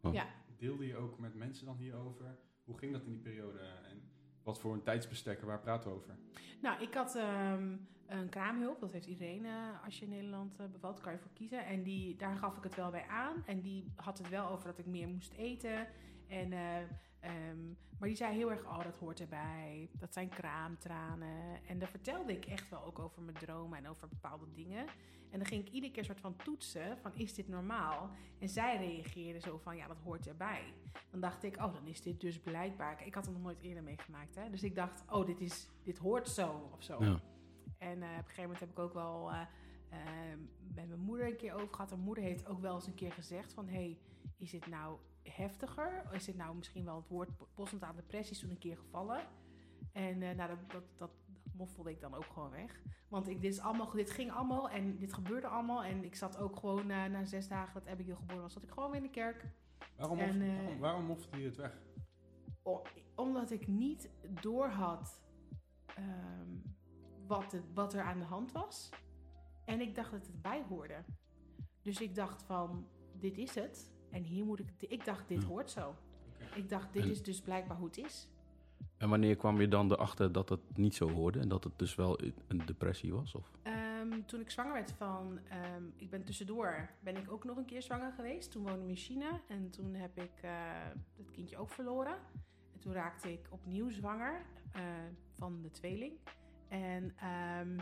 Oh. 0.00 0.14
Ja. 0.14 0.26
Deelde 0.56 0.86
je 0.86 0.96
ook 0.96 1.18
met 1.18 1.34
mensen 1.34 1.66
dan 1.66 1.76
hierover? 1.76 2.38
Hoe 2.64 2.78
ging 2.78 2.92
dat 2.92 3.04
in 3.04 3.12
die 3.12 3.20
periode? 3.20 3.58
En 3.58 4.02
wat 4.42 4.60
voor 4.60 4.72
een 4.72 4.82
tijdsbestek, 4.82 5.40
waar 5.40 5.60
praten 5.60 5.90
we 5.90 5.96
over? 5.96 6.16
Nou, 6.62 6.82
ik 6.82 6.94
had 6.94 7.14
ehm, 7.14 7.76
een 8.06 8.28
kraamhulp. 8.28 8.80
Dat 8.80 8.92
heeft 8.92 9.06
iedereen 9.06 9.44
eh, 9.44 9.84
als 9.84 9.98
je 9.98 10.04
in 10.04 10.10
Nederland 10.10 10.58
eh, 10.58 10.66
bevalt, 10.66 11.00
kan 11.00 11.12
je 11.12 11.18
voor 11.18 11.32
kiezen. 11.34 11.66
En 11.66 11.82
die, 11.82 12.16
daar 12.16 12.36
gaf 12.36 12.56
ik 12.56 12.62
het 12.62 12.74
wel 12.74 12.90
bij 12.90 13.06
aan. 13.06 13.42
En 13.46 13.60
die 13.60 13.92
had 13.94 14.18
het 14.18 14.28
wel 14.28 14.48
over 14.48 14.66
dat 14.66 14.78
ik 14.78 14.86
meer 14.86 15.08
moest 15.08 15.32
eten. 15.32 15.86
En, 16.28 16.52
eh, 16.52 16.76
ehm, 17.22 17.66
maar 17.98 18.08
die 18.08 18.16
zei 18.16 18.34
heel 18.34 18.50
erg, 18.50 18.64
oh, 18.64 18.82
dat 18.82 18.96
hoort 18.96 19.20
erbij. 19.20 19.88
Dat 19.92 20.12
zijn 20.12 20.28
kraamtranen. 20.28 21.64
En 21.66 21.78
daar 21.78 21.88
vertelde 21.88 22.32
ik 22.32 22.46
echt 22.46 22.68
wel 22.68 22.84
ook 22.84 22.98
over 22.98 23.22
mijn 23.22 23.36
dromen 23.36 23.78
en 23.78 23.88
over 23.88 24.08
bepaalde 24.08 24.46
dingen. 24.54 24.86
En 25.30 25.38
dan 25.38 25.46
ging 25.46 25.66
ik 25.66 25.72
iedere 25.72 25.92
keer 25.92 26.04
soort 26.04 26.20
van 26.20 26.36
toetsen 26.36 26.98
van, 26.98 27.14
is 27.14 27.34
dit 27.34 27.48
normaal? 27.48 28.10
En 28.38 28.48
zij 28.48 28.76
reageerde 28.76 29.40
zo 29.40 29.58
van, 29.58 29.76
ja, 29.76 29.86
dat 29.86 29.98
hoort 30.04 30.26
erbij. 30.26 30.74
Dan 31.10 31.20
dacht 31.20 31.42
ik, 31.42 31.56
oh, 31.56 31.74
dan 31.74 31.86
is 31.86 32.02
dit 32.02 32.20
dus 32.20 32.38
blijkbaar. 32.38 33.06
Ik 33.06 33.14
had 33.14 33.24
het 33.24 33.34
nog 33.34 33.42
nooit 33.42 33.60
eerder 33.60 33.82
meegemaakt, 33.82 34.34
hè. 34.34 34.50
Dus 34.50 34.62
ik 34.62 34.74
dacht, 34.74 35.04
oh, 35.10 35.26
dit, 35.26 35.40
is, 35.40 35.68
dit 35.82 35.98
hoort 35.98 36.28
zo 36.28 36.70
of 36.72 36.82
zo. 36.82 37.04
Ja. 37.04 37.20
En 37.78 38.02
eh, 38.02 38.08
op 38.10 38.16
een 38.16 38.24
gegeven 38.24 38.42
moment 38.42 38.60
heb 38.60 38.70
ik 38.70 38.78
ook 38.78 38.94
wel 38.94 39.30
eh, 39.32 39.40
met 40.74 40.88
mijn 40.88 41.00
moeder 41.00 41.26
een 41.26 41.36
keer 41.36 41.54
over 41.54 41.74
gehad. 41.74 41.90
Mijn 41.90 42.02
moeder 42.02 42.24
heeft 42.24 42.46
ook 42.46 42.60
wel 42.60 42.74
eens 42.74 42.86
een 42.86 42.94
keer 42.94 43.12
gezegd 43.12 43.52
van... 43.52 43.68
hey, 43.68 43.98
is 44.36 44.50
dit 44.50 44.66
nou 44.66 44.98
heftiger? 45.22 46.04
Is 46.12 46.24
dit 46.24 46.36
nou 46.36 46.56
misschien 46.56 46.84
wel 46.84 46.96
het 46.96 47.08
woord 47.08 47.30
postnatale 47.54 47.94
depressie 47.96 48.38
toen 48.38 48.50
een 48.50 48.58
keer 48.58 48.76
gevallen? 48.76 49.20
En 49.92 50.22
eh, 50.22 50.36
nou, 50.36 50.48
dat, 50.48 50.58
dat, 50.70 50.82
dat, 50.96 51.10
dat 51.26 51.54
moffelde 51.54 51.90
ik 51.90 52.00
dan 52.00 52.14
ook 52.14 52.26
gewoon 52.32 52.50
weg. 52.50 52.82
Want 53.08 53.28
ik, 53.28 53.40
dit, 53.40 53.52
is 53.52 53.60
allemaal, 53.60 53.90
dit 53.90 54.10
ging 54.10 54.32
allemaal 54.32 54.70
en 54.70 54.98
dit 54.98 55.12
gebeurde 55.12 55.46
allemaal. 55.46 55.84
En 55.84 56.04
ik 56.04 56.14
zat 56.14 56.36
ook 56.38 56.56
gewoon 56.56 56.86
na, 56.86 57.06
na 57.06 57.24
zes 57.24 57.48
dagen 57.48 57.74
dat 57.74 57.86
Abigail 57.92 58.16
geboren 58.16 58.42
was... 58.42 58.52
zat 58.52 58.62
ik 58.62 58.70
gewoon 58.70 58.90
weer 58.90 59.00
in 59.00 59.06
de 59.06 59.10
kerk. 59.12 59.46
Waarom, 59.96 60.18
En, 60.18 60.42
eh, 60.42 60.56
waarom, 60.56 60.78
waarom 60.78 61.04
moffelde 61.04 61.38
je 61.38 61.44
het 61.46 61.56
weg? 61.56 61.78
Omdat 63.14 63.50
ik 63.50 63.66
niet 63.66 64.10
doorhad 64.40 65.20
ehm 65.86 66.50
wat, 67.26 67.52
het- 67.52 67.72
wat 67.74 67.94
er 67.94 68.02
aan 68.02 68.18
de 68.18 68.24
hand 68.24 68.52
was. 68.52 68.90
En 69.64 69.80
ik 69.80 69.94
dacht 69.94 70.10
dat 70.10 70.26
het 70.26 70.42
bij 70.42 70.62
hoorde. 70.68 71.04
Dus 71.82 72.00
ik 72.00 72.14
dacht 72.14 72.42
van, 72.42 72.88
dit 73.12 73.38
is 73.38 73.54
het. 73.54 73.92
En 74.12 74.22
hier 74.22 74.44
moet 74.44 74.58
ik... 74.58 74.66
Ik 74.78 75.04
dacht, 75.04 75.28
dit 75.28 75.42
Ja. 75.42 75.48
hoort 75.48 75.70
zo. 75.70 75.94
Ik 76.54 76.68
dacht, 76.68 76.92
dit 76.92 77.02
En- 77.02 77.10
is 77.10 77.22
dus 77.22 77.40
blijkbaar 77.40 77.76
hoe 77.76 77.86
het 77.86 77.98
is. 77.98 78.28
En 78.96 79.08
wanneer 79.08 79.36
kwam 79.36 79.60
je 79.60 79.68
dan 79.68 79.92
erachter 79.92 80.32
dat 80.32 80.48
het 80.48 80.76
niet 80.76 80.94
zo 80.94 81.10
hoorde 81.10 81.38
en 81.38 81.48
dat 81.48 81.64
het 81.64 81.78
dus 81.78 81.94
wel 81.94 82.18
een 82.48 82.62
depressie 82.66 83.12
was? 83.14 83.34
Of? 83.34 83.50
Ehm, 83.62 84.22
toen 84.26 84.40
ik 84.40 84.50
zwanger 84.50 84.72
werd 84.72 84.92
van... 84.92 85.38
ehm, 85.48 85.82
ik 85.96 86.10
ben 86.10 86.24
tussendoor, 86.24 86.90
ben 87.00 87.16
ik 87.16 87.30
ook 87.32 87.44
nog 87.44 87.56
een 87.56 87.64
keer 87.64 87.82
zwanger 87.82 88.12
geweest. 88.12 88.50
Toen 88.50 88.62
woonde 88.62 88.82
ik 88.82 88.88
in 88.88 88.96
China. 88.96 89.40
En 89.48 89.70
toen 89.70 89.94
heb 89.94 90.18
ik 90.18 90.32
eh, 90.42 90.50
het 91.16 91.30
kindje 91.30 91.56
ook 91.56 91.70
verloren. 91.70 92.14
En 92.72 92.78
toen 92.78 92.92
raakte 92.92 93.32
ik 93.32 93.46
opnieuw 93.50 93.90
zwanger 93.90 94.46
eh, 94.72 94.82
van 95.32 95.62
de 95.62 95.70
tweeling. 95.70 96.12
En 96.68 97.12
ehm, 97.16 97.78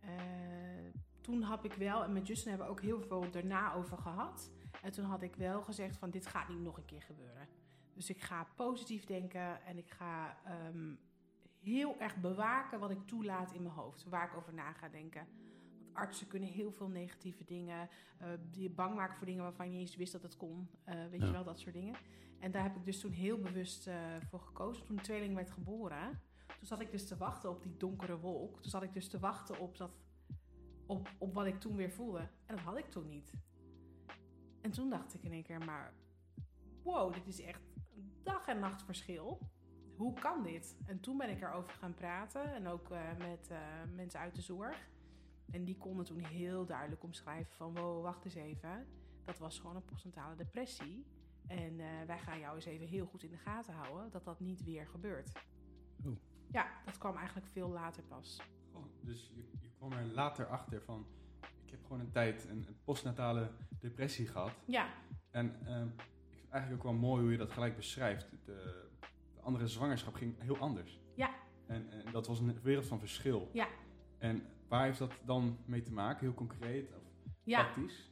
eh, 0.00 0.10
toen 1.20 1.42
had 1.42 1.64
ik 1.64 1.72
wel... 1.72 2.04
En 2.04 2.12
met 2.12 2.26
Justin 2.26 2.48
hebben 2.48 2.66
we 2.66 2.72
ook 2.72 2.80
heel 2.82 3.00
veel 3.00 3.30
daarna 3.30 3.74
over 3.74 3.98
gehad. 3.98 4.50
En 4.82 4.92
toen 4.92 5.04
had 5.04 5.22
ik 5.22 5.36
wel 5.36 5.62
gezegd 5.62 5.96
van... 5.96 6.10
Dit 6.10 6.26
gaat 6.26 6.48
niet 6.48 6.60
nog 6.60 6.76
een 6.76 6.84
keer 6.84 7.02
gebeuren. 7.02 7.48
Dus 7.94 8.10
ik 8.10 8.20
ga 8.20 8.46
positief 8.56 9.04
denken. 9.04 9.62
En 9.64 9.78
ik 9.78 9.90
ga... 9.90 10.36
ehm, 10.44 10.94
heel 11.60 11.98
erg 12.00 12.16
bewaken 12.16 12.80
wat 12.80 12.90
ik 12.90 13.06
toelaat 13.06 13.52
in 13.52 13.62
mijn 13.62 13.74
hoofd. 13.74 14.04
Waar 14.04 14.26
ik 14.30 14.36
over 14.36 14.54
na 14.54 14.72
ga 14.72 14.88
denken. 14.88 15.26
Want 15.76 15.94
artsen 15.94 16.26
kunnen 16.26 16.48
heel 16.48 16.72
veel 16.72 16.88
negatieve 16.88 17.44
dingen. 17.44 17.88
eh, 18.18 18.28
die 18.50 18.62
je 18.62 18.70
bang 18.70 18.94
maken 18.94 19.16
voor 19.16 19.26
dingen 19.26 19.42
waarvan 19.42 19.66
je 19.66 19.72
niet 19.72 19.80
eens 19.80 19.96
wist 19.96 20.12
dat 20.12 20.22
het 20.22 20.36
kon. 20.36 20.68
Eh, 20.84 20.94
weet 21.10 21.20
Ja. 21.20 21.26
je 21.26 21.32
wel, 21.32 21.44
dat 21.44 21.58
soort 21.60 21.74
dingen. 21.74 21.94
En 22.38 22.50
daar 22.50 22.62
heb 22.62 22.76
ik 22.76 22.84
dus 22.84 23.00
toen 23.00 23.12
heel 23.12 23.38
bewust 23.38 23.86
eh, 23.86 23.94
voor 24.28 24.40
gekozen. 24.40 24.84
Toen 24.86 24.96
de 24.96 25.02
tweeling 25.02 25.34
werd 25.34 25.50
geboren. 25.50 26.20
Toen 26.46 26.66
zat 26.68 26.80
ik 26.80 26.90
dus 26.90 27.06
te 27.08 27.16
wachten 27.16 27.50
op 27.50 27.62
die 27.62 27.76
donkere 27.76 28.18
wolk. 28.18 28.60
Toen 28.60 28.70
zat 28.70 28.82
ik 28.82 28.92
dus 28.92 29.08
te 29.08 29.18
wachten 29.18 29.58
op, 29.58 29.76
dat, 29.76 29.90
op, 30.86 31.08
op 31.18 31.34
wat 31.34 31.46
ik 31.46 31.60
toen 31.60 31.76
weer 31.76 31.90
voelde. 31.90 32.18
En 32.46 32.54
dat 32.56 32.64
had 32.64 32.76
ik 32.78 32.90
toen 32.90 33.06
niet. 33.08 33.32
En 34.60 34.70
toen 34.70 34.90
dacht 34.90 35.14
ik 35.14 35.22
in 35.22 35.32
één 35.32 35.42
keer, 35.42 35.64
maar 35.64 35.94
wow, 36.82 37.14
dit 37.14 37.26
is 37.26 37.40
echt 37.40 37.62
dag 38.22 38.46
en 38.46 38.58
nacht 38.58 38.82
verschil 38.82 39.38
hoe 40.00 40.12
kan 40.12 40.42
dit? 40.42 40.76
En 40.86 41.00
toen 41.00 41.16
ben 41.16 41.30
ik 41.30 41.40
erover 41.40 41.72
gaan 41.72 41.94
praten 41.94 42.54
en 42.54 42.66
ook 42.66 42.90
eh, 42.90 43.16
met 43.18 43.48
eh, 43.50 43.58
mensen 43.94 44.20
uit 44.20 44.34
de 44.34 44.40
zorg. 44.40 44.88
En 45.50 45.64
die 45.64 45.76
konden 45.76 46.04
toen 46.04 46.18
heel 46.18 46.66
duidelijk 46.66 47.02
omschrijven 47.02 47.54
van, 47.54 47.74
wow, 47.74 48.02
wacht 48.02 48.24
eens 48.24 48.34
even. 48.34 48.86
Dat 49.24 49.38
was 49.38 49.58
gewoon 49.58 49.76
een 49.76 49.84
postnatale 49.84 50.36
depressie. 50.36 51.06
En 51.46 51.80
eh, 51.80 51.86
wij 52.06 52.18
gaan 52.18 52.38
jou 52.38 52.54
eens 52.54 52.64
even 52.64 52.86
heel 52.86 53.06
goed 53.06 53.22
in 53.22 53.30
de 53.30 53.36
gaten 53.36 53.74
houden 53.74 54.10
dat 54.10 54.24
dat 54.24 54.40
niet 54.40 54.64
weer 54.64 54.86
gebeurt. 54.86 55.32
Oh. 56.04 56.16
Ja, 56.50 56.82
dat 56.84 56.98
kwam 56.98 57.16
eigenlijk 57.16 57.46
veel 57.46 57.68
later 57.68 58.02
pas. 58.02 58.40
Oh, 58.72 58.84
dus 59.00 59.30
je, 59.34 59.50
je 59.60 59.70
kwam 59.76 59.92
er 59.92 60.06
later 60.06 60.46
achter 60.46 60.82
van... 60.82 61.06
Ik 61.70 61.76
heb 61.76 61.84
gewoon 61.86 62.00
een 62.00 62.10
tijd 62.10 62.48
een, 62.48 62.64
een 62.68 62.76
postnatale 62.84 63.50
depressie 63.80 64.26
gehad. 64.26 64.50
Ja, 64.64 64.88
En 65.30 65.66
ehm, 65.66 65.86
ik 65.86 66.02
vind 66.28 66.42
het 66.42 66.50
eigenlijk 66.50 66.84
ook 66.84 66.90
wel 66.92 67.00
mooi 67.00 67.22
hoe 67.22 67.30
je 67.30 67.38
dat 67.38 67.52
gelijk 67.52 67.76
beschrijft. 67.76 68.30
De, 68.30 68.36
de 69.34 69.40
andere 69.40 69.68
zwangerschap 69.68 70.14
ging 70.14 70.42
heel 70.42 70.58
anders. 70.58 71.00
Ja. 71.14 71.30
En, 71.66 71.90
en 71.90 72.12
dat 72.12 72.26
was 72.26 72.40
een 72.40 72.60
wereld 72.62 72.86
van 72.86 72.98
verschil. 72.98 73.50
Ja. 73.52 73.68
En 74.18 74.46
waar 74.68 74.84
heeft 74.84 74.98
dat 74.98 75.12
dan 75.24 75.58
mee 75.64 75.82
te 75.82 75.92
maken? 75.92 76.26
Heel 76.26 76.34
concreet 76.34 76.92
of 76.94 77.02
ja. 77.42 77.62
praktisch? 77.62 78.10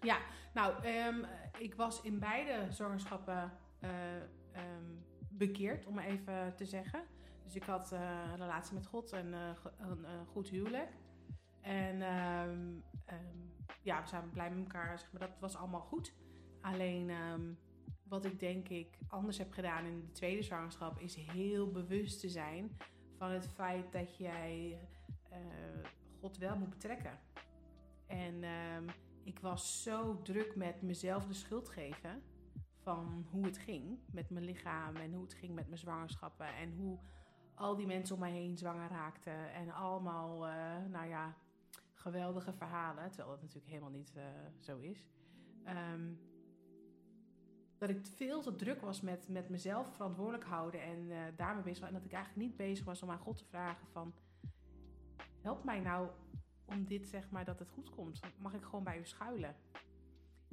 Nou, 0.55 0.83
ehm, 0.83 1.25
ik 1.59 1.75
was 1.75 2.03
in 2.03 2.19
beide 2.19 2.73
zwangerschappen 2.73 3.53
eh, 3.79 4.17
ehm, 4.53 4.85
bekeerd, 5.29 5.87
om 5.87 5.99
even 5.99 6.55
te 6.57 6.65
zeggen. 6.65 7.05
Dus 7.45 7.55
ik 7.55 7.63
had 7.63 7.93
eh, 7.93 8.01
een 8.33 8.37
relatie 8.37 8.75
met 8.75 8.87
God 8.87 9.13
en 9.13 9.35
eh, 9.35 9.41
een, 9.79 10.07
goed 10.27 10.49
huwelijk. 10.49 10.91
En 11.69 12.03
ehm, 12.03 12.79
ehm, 13.05 13.37
ja, 13.83 14.03
we 14.03 14.09
zijn 14.09 14.31
blij 14.31 14.51
met 14.51 14.59
elkaar, 14.59 15.09
maar, 15.13 15.21
dat 15.21 15.39
was 15.41 15.57
allemaal 15.57 15.81
goed. 15.81 16.15
Alleen 16.61 17.11
ehm, 17.11 17.53
wat 18.03 18.25
ik 18.25 18.41
denk 18.41 18.69
ik 18.69 18.99
anders 19.09 19.39
heb 19.39 19.53
gedaan 19.53 19.85
in 19.85 20.01
de 20.01 20.13
tweede 20.13 20.43
zwangerschap... 20.43 21.01
is 21.01 21.15
heel 21.15 21.71
bewust 21.71 22.21
te 22.21 22.29
zijn 22.29 22.77
van 23.17 23.31
het 23.31 23.49
feit 23.49 23.93
dat 23.93 24.17
jij 24.17 24.79
eh, 25.31 25.39
God 26.21 26.39
wel 26.39 26.57
moet 26.57 26.71
betrekken. 26.71 27.19
En 28.07 28.45
ik 29.25 29.39
was 29.39 29.83
zo 29.83 30.23
druk 30.23 30.57
met 30.57 30.83
mezelf 30.83 31.27
de 31.27 31.35
schuld 31.35 31.69
geven 31.69 32.23
van 32.83 33.27
hoe 33.31 33.45
het 33.45 33.59
ging 33.59 33.99
met 34.13 34.31
mijn 34.31 34.45
lichaam 34.45 34.97
en 34.97 35.13
hoe 35.13 35.23
het 35.23 35.35
ging 35.35 35.55
met 35.55 35.67
mijn 35.67 35.79
zwangerschappen 35.79 36.55
en 36.55 36.73
hoe 36.73 36.99
al 37.55 37.77
die 37.77 37.87
mensen 37.87 38.15
om 38.15 38.21
mij 38.21 38.33
heen 38.33 38.57
zwanger 38.57 38.89
raakten 38.89 39.53
en 39.53 39.71
allemaal, 39.71 40.47
eh, 40.47 40.85
nou 40.91 41.09
ja, 41.09 41.37
geweldige 41.99 42.53
verhalen, 42.53 43.09
terwijl 43.09 43.31
dat 43.31 43.41
natuurlijk 43.41 43.71
helemaal 43.71 43.91
niet 43.91 44.13
eh, 44.17 44.25
zo 44.61 44.79
is. 44.79 45.07
Ehm, 45.65 46.13
dat 47.79 47.89
ik 47.89 48.07
veel 48.07 48.43
te 48.43 48.55
druk 48.55 48.81
was 48.81 49.01
met, 49.01 49.29
met 49.29 49.49
mezelf 49.49 49.95
verantwoordelijk 49.95 50.45
houden 50.45 50.83
en 50.83 51.11
eh, 51.11 51.23
daarmee 51.37 51.63
bezig 51.63 51.79
was. 51.79 51.89
En 51.89 51.95
dat 51.95 52.05
ik 52.05 52.13
eigenlijk 52.13 52.47
niet 52.47 52.57
bezig 52.57 52.85
was 52.85 53.03
om 53.03 53.11
aan 53.11 53.19
God 53.19 53.37
te 53.37 53.45
vragen 53.45 53.87
van... 53.87 54.15
Help 55.41 55.65
mij 55.65 55.81
nou 55.81 56.09
om 56.65 56.85
dit, 56.85 57.09
zeg 57.09 57.31
maar, 57.31 57.45
dat 57.45 57.59
het 57.59 57.69
goed 57.69 57.91
komt. 57.91 58.21
Mag 58.39 58.55
ik 58.55 58.63
gewoon 58.63 58.85
bij 58.85 58.99
u 58.99 59.05
schuilen? 59.05 59.57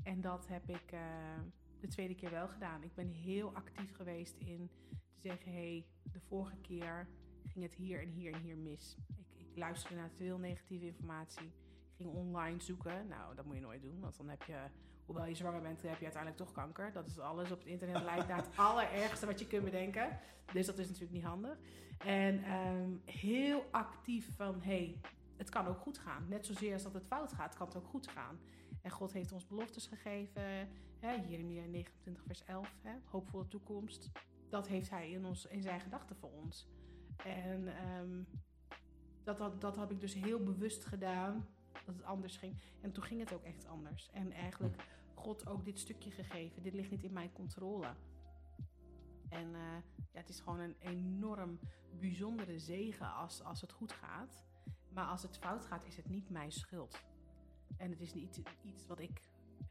En 0.04 0.22
dat 0.22 0.48
heb 0.48 0.70
ik 0.70 0.92
eh, 0.92 1.40
de 1.80 1.88
tweede 1.88 2.16
keer 2.16 2.32
wel 2.32 2.48
gedaan. 2.48 2.84
Ik 2.84 2.96
ben 2.96 3.10
heel 3.10 3.56
actief 3.56 3.96
geweest 3.96 4.36
in 4.38 4.70
te 4.90 5.20
zeggen... 5.20 5.52
hé, 5.52 5.58
hey, 5.58 5.86
de 6.12 6.20
vorige 6.20 6.58
keer 6.58 7.08
ging 7.46 7.64
het 7.64 7.76
hier 7.76 8.02
en 8.02 8.10
hier 8.10 8.34
en 8.34 8.42
hier 8.42 8.58
mis. 8.58 8.98
Luisterde 9.56 9.96
naar 9.96 10.10
te 10.10 10.16
veel 10.16 10.38
negatieve 10.38 10.86
informatie. 10.86 11.46
Ik 11.46 11.96
ging 11.96 12.10
online 12.10 12.62
zoeken. 12.62 13.08
Nou, 13.08 13.36
dat 13.36 13.46
moet 13.46 13.56
je 13.56 13.62
nooit 13.62 13.82
doen, 13.82 14.00
want 14.00 14.18
dan 14.18 14.30
heb 14.30 14.44
je... 14.44 14.58
Hoewel 15.06 15.26
je 15.26 15.36
zwanger 15.36 15.62
bent, 15.62 15.82
heb 15.82 15.98
je 15.98 16.04
uiteindelijk 16.04 16.44
toch 16.44 16.52
kanker. 16.52 16.92
Dat 16.92 17.08
is 17.08 17.20
alles 17.20 17.52
op 17.52 17.60
het 17.60 17.68
internet 17.68 18.04
leidt 18.04 18.28
naar 18.28 18.38
het 18.38 18.58
allerergste 18.68 19.26
wat 19.26 19.40
je 19.40 19.48
kunt 19.48 19.64
bedenken. 19.64 20.20
Dus 20.54 20.66
dat 20.66 20.78
is 20.78 20.88
natuurlijk 20.88 21.14
niet 21.14 21.24
handig. 21.24 21.58
En 21.98 22.44
ehm, 22.44 22.92
heel 23.06 23.66
actief 23.72 24.36
van, 24.36 24.62
hey, 24.62 25.00
het 25.38 25.50
kan 25.50 25.68
ook 25.68 25.78
goed 25.78 25.98
gaan. 25.98 26.26
Net 26.28 26.46
zozeer 26.46 26.74
als 26.74 26.84
dat 26.84 26.94
het 26.94 27.06
fout 27.06 27.34
gaat, 27.34 27.56
kan 27.56 27.68
het 27.68 27.76
ook 27.76 27.88
goed 27.88 28.08
gaan. 28.08 28.40
En 28.82 28.92
God 28.92 29.14
heeft 29.14 29.32
ons 29.32 29.48
beloftes 29.48 29.88
gegeven. 29.88 30.70
Hè, 31.00 31.12
Jeremia 31.12 31.66
29 31.66 32.24
vers 32.26 32.44
11, 32.44 32.76
hè, 32.82 32.92
hoopvolle 33.06 33.48
toekomst. 33.48 34.12
Dat 34.50 34.68
heeft 34.68 34.90
hij 34.90 35.12
in, 35.12 35.26
ons, 35.26 35.46
in 35.46 35.62
zijn 35.62 35.80
gedachten 35.80 36.16
voor 36.16 36.32
ons. 36.32 36.68
En 37.18 37.68
ehm, 37.68 38.24
dat, 39.26 39.38
dat, 39.38 39.62
dat 39.62 39.76
heb 39.76 39.92
ik 39.92 40.00
dus 40.00 40.14
heel 40.14 40.44
bewust 40.44 40.86
gedaan, 40.86 41.48
dat 41.86 41.96
het 41.96 42.04
anders 42.04 42.38
ging. 42.38 42.58
En 42.82 42.92
toen 42.92 43.04
ging 43.04 43.20
het 43.20 43.34
ook 43.34 43.44
echt 43.44 43.66
anders. 43.66 44.10
En 44.12 44.32
eigenlijk 44.32 44.84
God 45.14 45.48
ook 45.48 45.66
dit 45.66 45.80
stukje 45.80 46.12
gegeven. 46.12 46.64
Dit 46.64 46.74
ligt 46.74 46.92
niet 46.92 47.04
in 47.04 47.14
mijn 47.14 47.32
controle. 47.32 47.94
En 49.30 49.56
eh, 49.56 49.62
ja, 50.12 50.20
het 50.20 50.30
is 50.30 50.40
gewoon 50.40 50.60
een 50.60 50.76
enorm 50.80 51.60
bijzondere 52.00 52.60
zegen 52.60 53.14
als, 53.14 53.44
als 53.44 53.62
het 53.62 53.72
goed 53.72 53.92
gaat. 53.92 54.46
Maar 54.90 55.06
als 55.06 55.22
het 55.24 55.38
fout 55.38 55.66
gaat, 55.66 55.86
is 55.86 55.98
het 55.98 56.10
niet 56.10 56.30
mijn 56.30 56.52
schuld. 56.52 57.04
En 57.78 57.90
het 57.90 58.02
is 58.02 58.14
niet 58.14 58.42
iets 58.62 58.88
wat 58.88 59.00
ik 59.00 59.22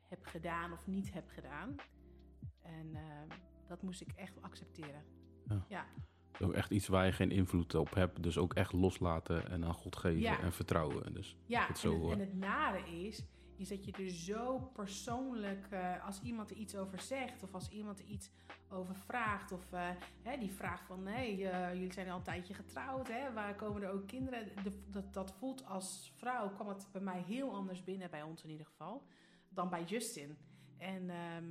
heb 0.08 0.24
gedaan 0.26 0.72
of 0.72 0.86
niet 0.86 1.12
heb 1.12 1.28
gedaan. 1.28 1.76
En 2.62 2.94
eh, 2.94 3.36
dat 3.66 3.82
moest 3.82 4.00
ik 4.00 4.12
echt 4.12 4.42
accepteren. 4.42 5.04
Ook 5.48 5.68
echt 6.52 6.70
iets 6.70 6.86
waar 6.88 7.06
je 7.06 7.12
geen 7.12 7.30
invloed 7.30 7.74
op 7.74 7.94
hebt. 7.94 8.22
Dus 8.22 8.38
ook 8.38 8.54
echt 8.54 8.72
loslaten 8.72 9.50
en 9.50 9.64
aan 9.64 9.74
God 9.74 9.96
geven 9.96 10.20
Ja. 10.20 10.40
en 10.40 10.52
vertrouwen. 10.52 11.12
Dus 11.14 11.36
Ja, 11.46 11.66
Het 11.66 11.78
zo 11.78 11.92
en, 11.94 12.00
het, 12.02 12.10
en 12.10 12.18
het 12.18 12.34
nare 12.34 12.78
is, 13.06 13.24
is 13.56 13.68
dat 13.68 13.84
je 13.84 13.92
er 13.92 14.10
zo 14.10 14.58
persoonlijk, 14.58 15.66
eh, 15.70 16.06
als 16.06 16.20
iemand 16.22 16.50
er 16.50 16.56
iets 16.56 16.76
over 16.76 17.00
zegt 17.00 17.42
of 17.42 17.54
als 17.54 17.68
iemand 17.68 17.98
er 17.98 18.04
iets 18.04 18.30
over 18.68 18.94
vraagt 18.96 19.52
of 19.52 19.72
eh, 19.72 19.88
hè, 20.22 20.38
die 20.38 20.50
vraagt 20.50 20.86
van 20.86 21.02
nee, 21.02 21.48
eh, 21.48 21.74
jullie 21.74 21.92
zijn 21.92 22.08
al 22.10 22.16
een 22.16 22.22
tijdje 22.22 22.54
getrouwd, 22.54 23.08
hè, 23.08 23.32
waar 23.32 23.54
komen 23.54 23.82
er 23.82 23.90
ook 23.90 24.06
kinderen? 24.06 24.48
De- 24.62 24.82
dat, 24.90 25.12
dat 25.14 25.32
voelt 25.38 25.66
als 25.66 26.12
vrouw, 26.16 26.50
kwam 26.50 26.68
het 26.68 26.88
bij 26.92 27.00
mij 27.00 27.22
heel 27.26 27.54
anders 27.54 27.84
binnen, 27.84 28.10
bij 28.10 28.22
ons 28.22 28.42
in 28.44 28.50
ieder 28.50 28.66
geval, 28.66 29.02
dan 29.48 29.68
bij 29.70 29.84
Justin. 29.84 30.36
En 30.78 31.10
ehm, 31.10 31.44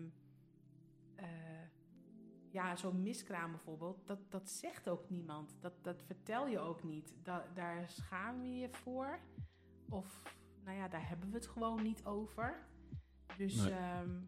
eh, 1.15 1.25
ja, 2.53 2.75
zo'n 2.75 3.01
miskraam 3.01 3.51
bijvoorbeeld, 3.51 4.07
dat, 4.07 4.31
dat 4.31 4.50
zegt 4.50 4.89
ook 4.89 5.10
niemand. 5.10 5.57
Dat, 5.60 5.83
dat 5.83 6.03
vertel 6.03 6.48
je 6.48 6.60
ook 6.60 6.83
niet. 6.83 7.13
Da 7.24 7.48
daar 7.53 7.89
schaam 7.89 8.43
je 8.43 8.55
je 8.57 8.69
voor. 8.72 9.19
Of, 9.89 10.24
nou 10.63 10.77
ja, 10.77 10.88
daar 10.88 11.07
hebben 11.07 11.29
we 11.29 11.36
het 11.36 11.48
gewoon 11.48 11.83
niet 11.83 12.05
over. 12.05 12.67
Dus 13.38 13.55
Nee. 13.55 13.72
ehm, 13.72 14.19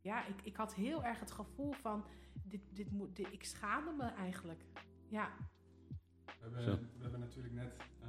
ja, 0.00 0.26
ik, 0.26 0.42
ik 0.42 0.56
had 0.56 0.74
heel 0.74 1.04
erg 1.04 1.20
het 1.20 1.30
gevoel 1.30 1.72
van, 1.72 2.04
dit, 2.42 2.60
dit 2.70 2.90
moet, 2.90 3.16
dit, 3.16 3.32
ik 3.32 3.44
schaamde 3.44 3.92
me 3.92 4.04
eigenlijk. 4.04 4.64
Ja, 5.08 5.32
We 6.24 6.32
hebben, 6.40 6.90
we 6.96 7.02
hebben 7.02 7.20
natuurlijk 7.20 7.54
net, 7.54 7.76
eh, 8.00 8.08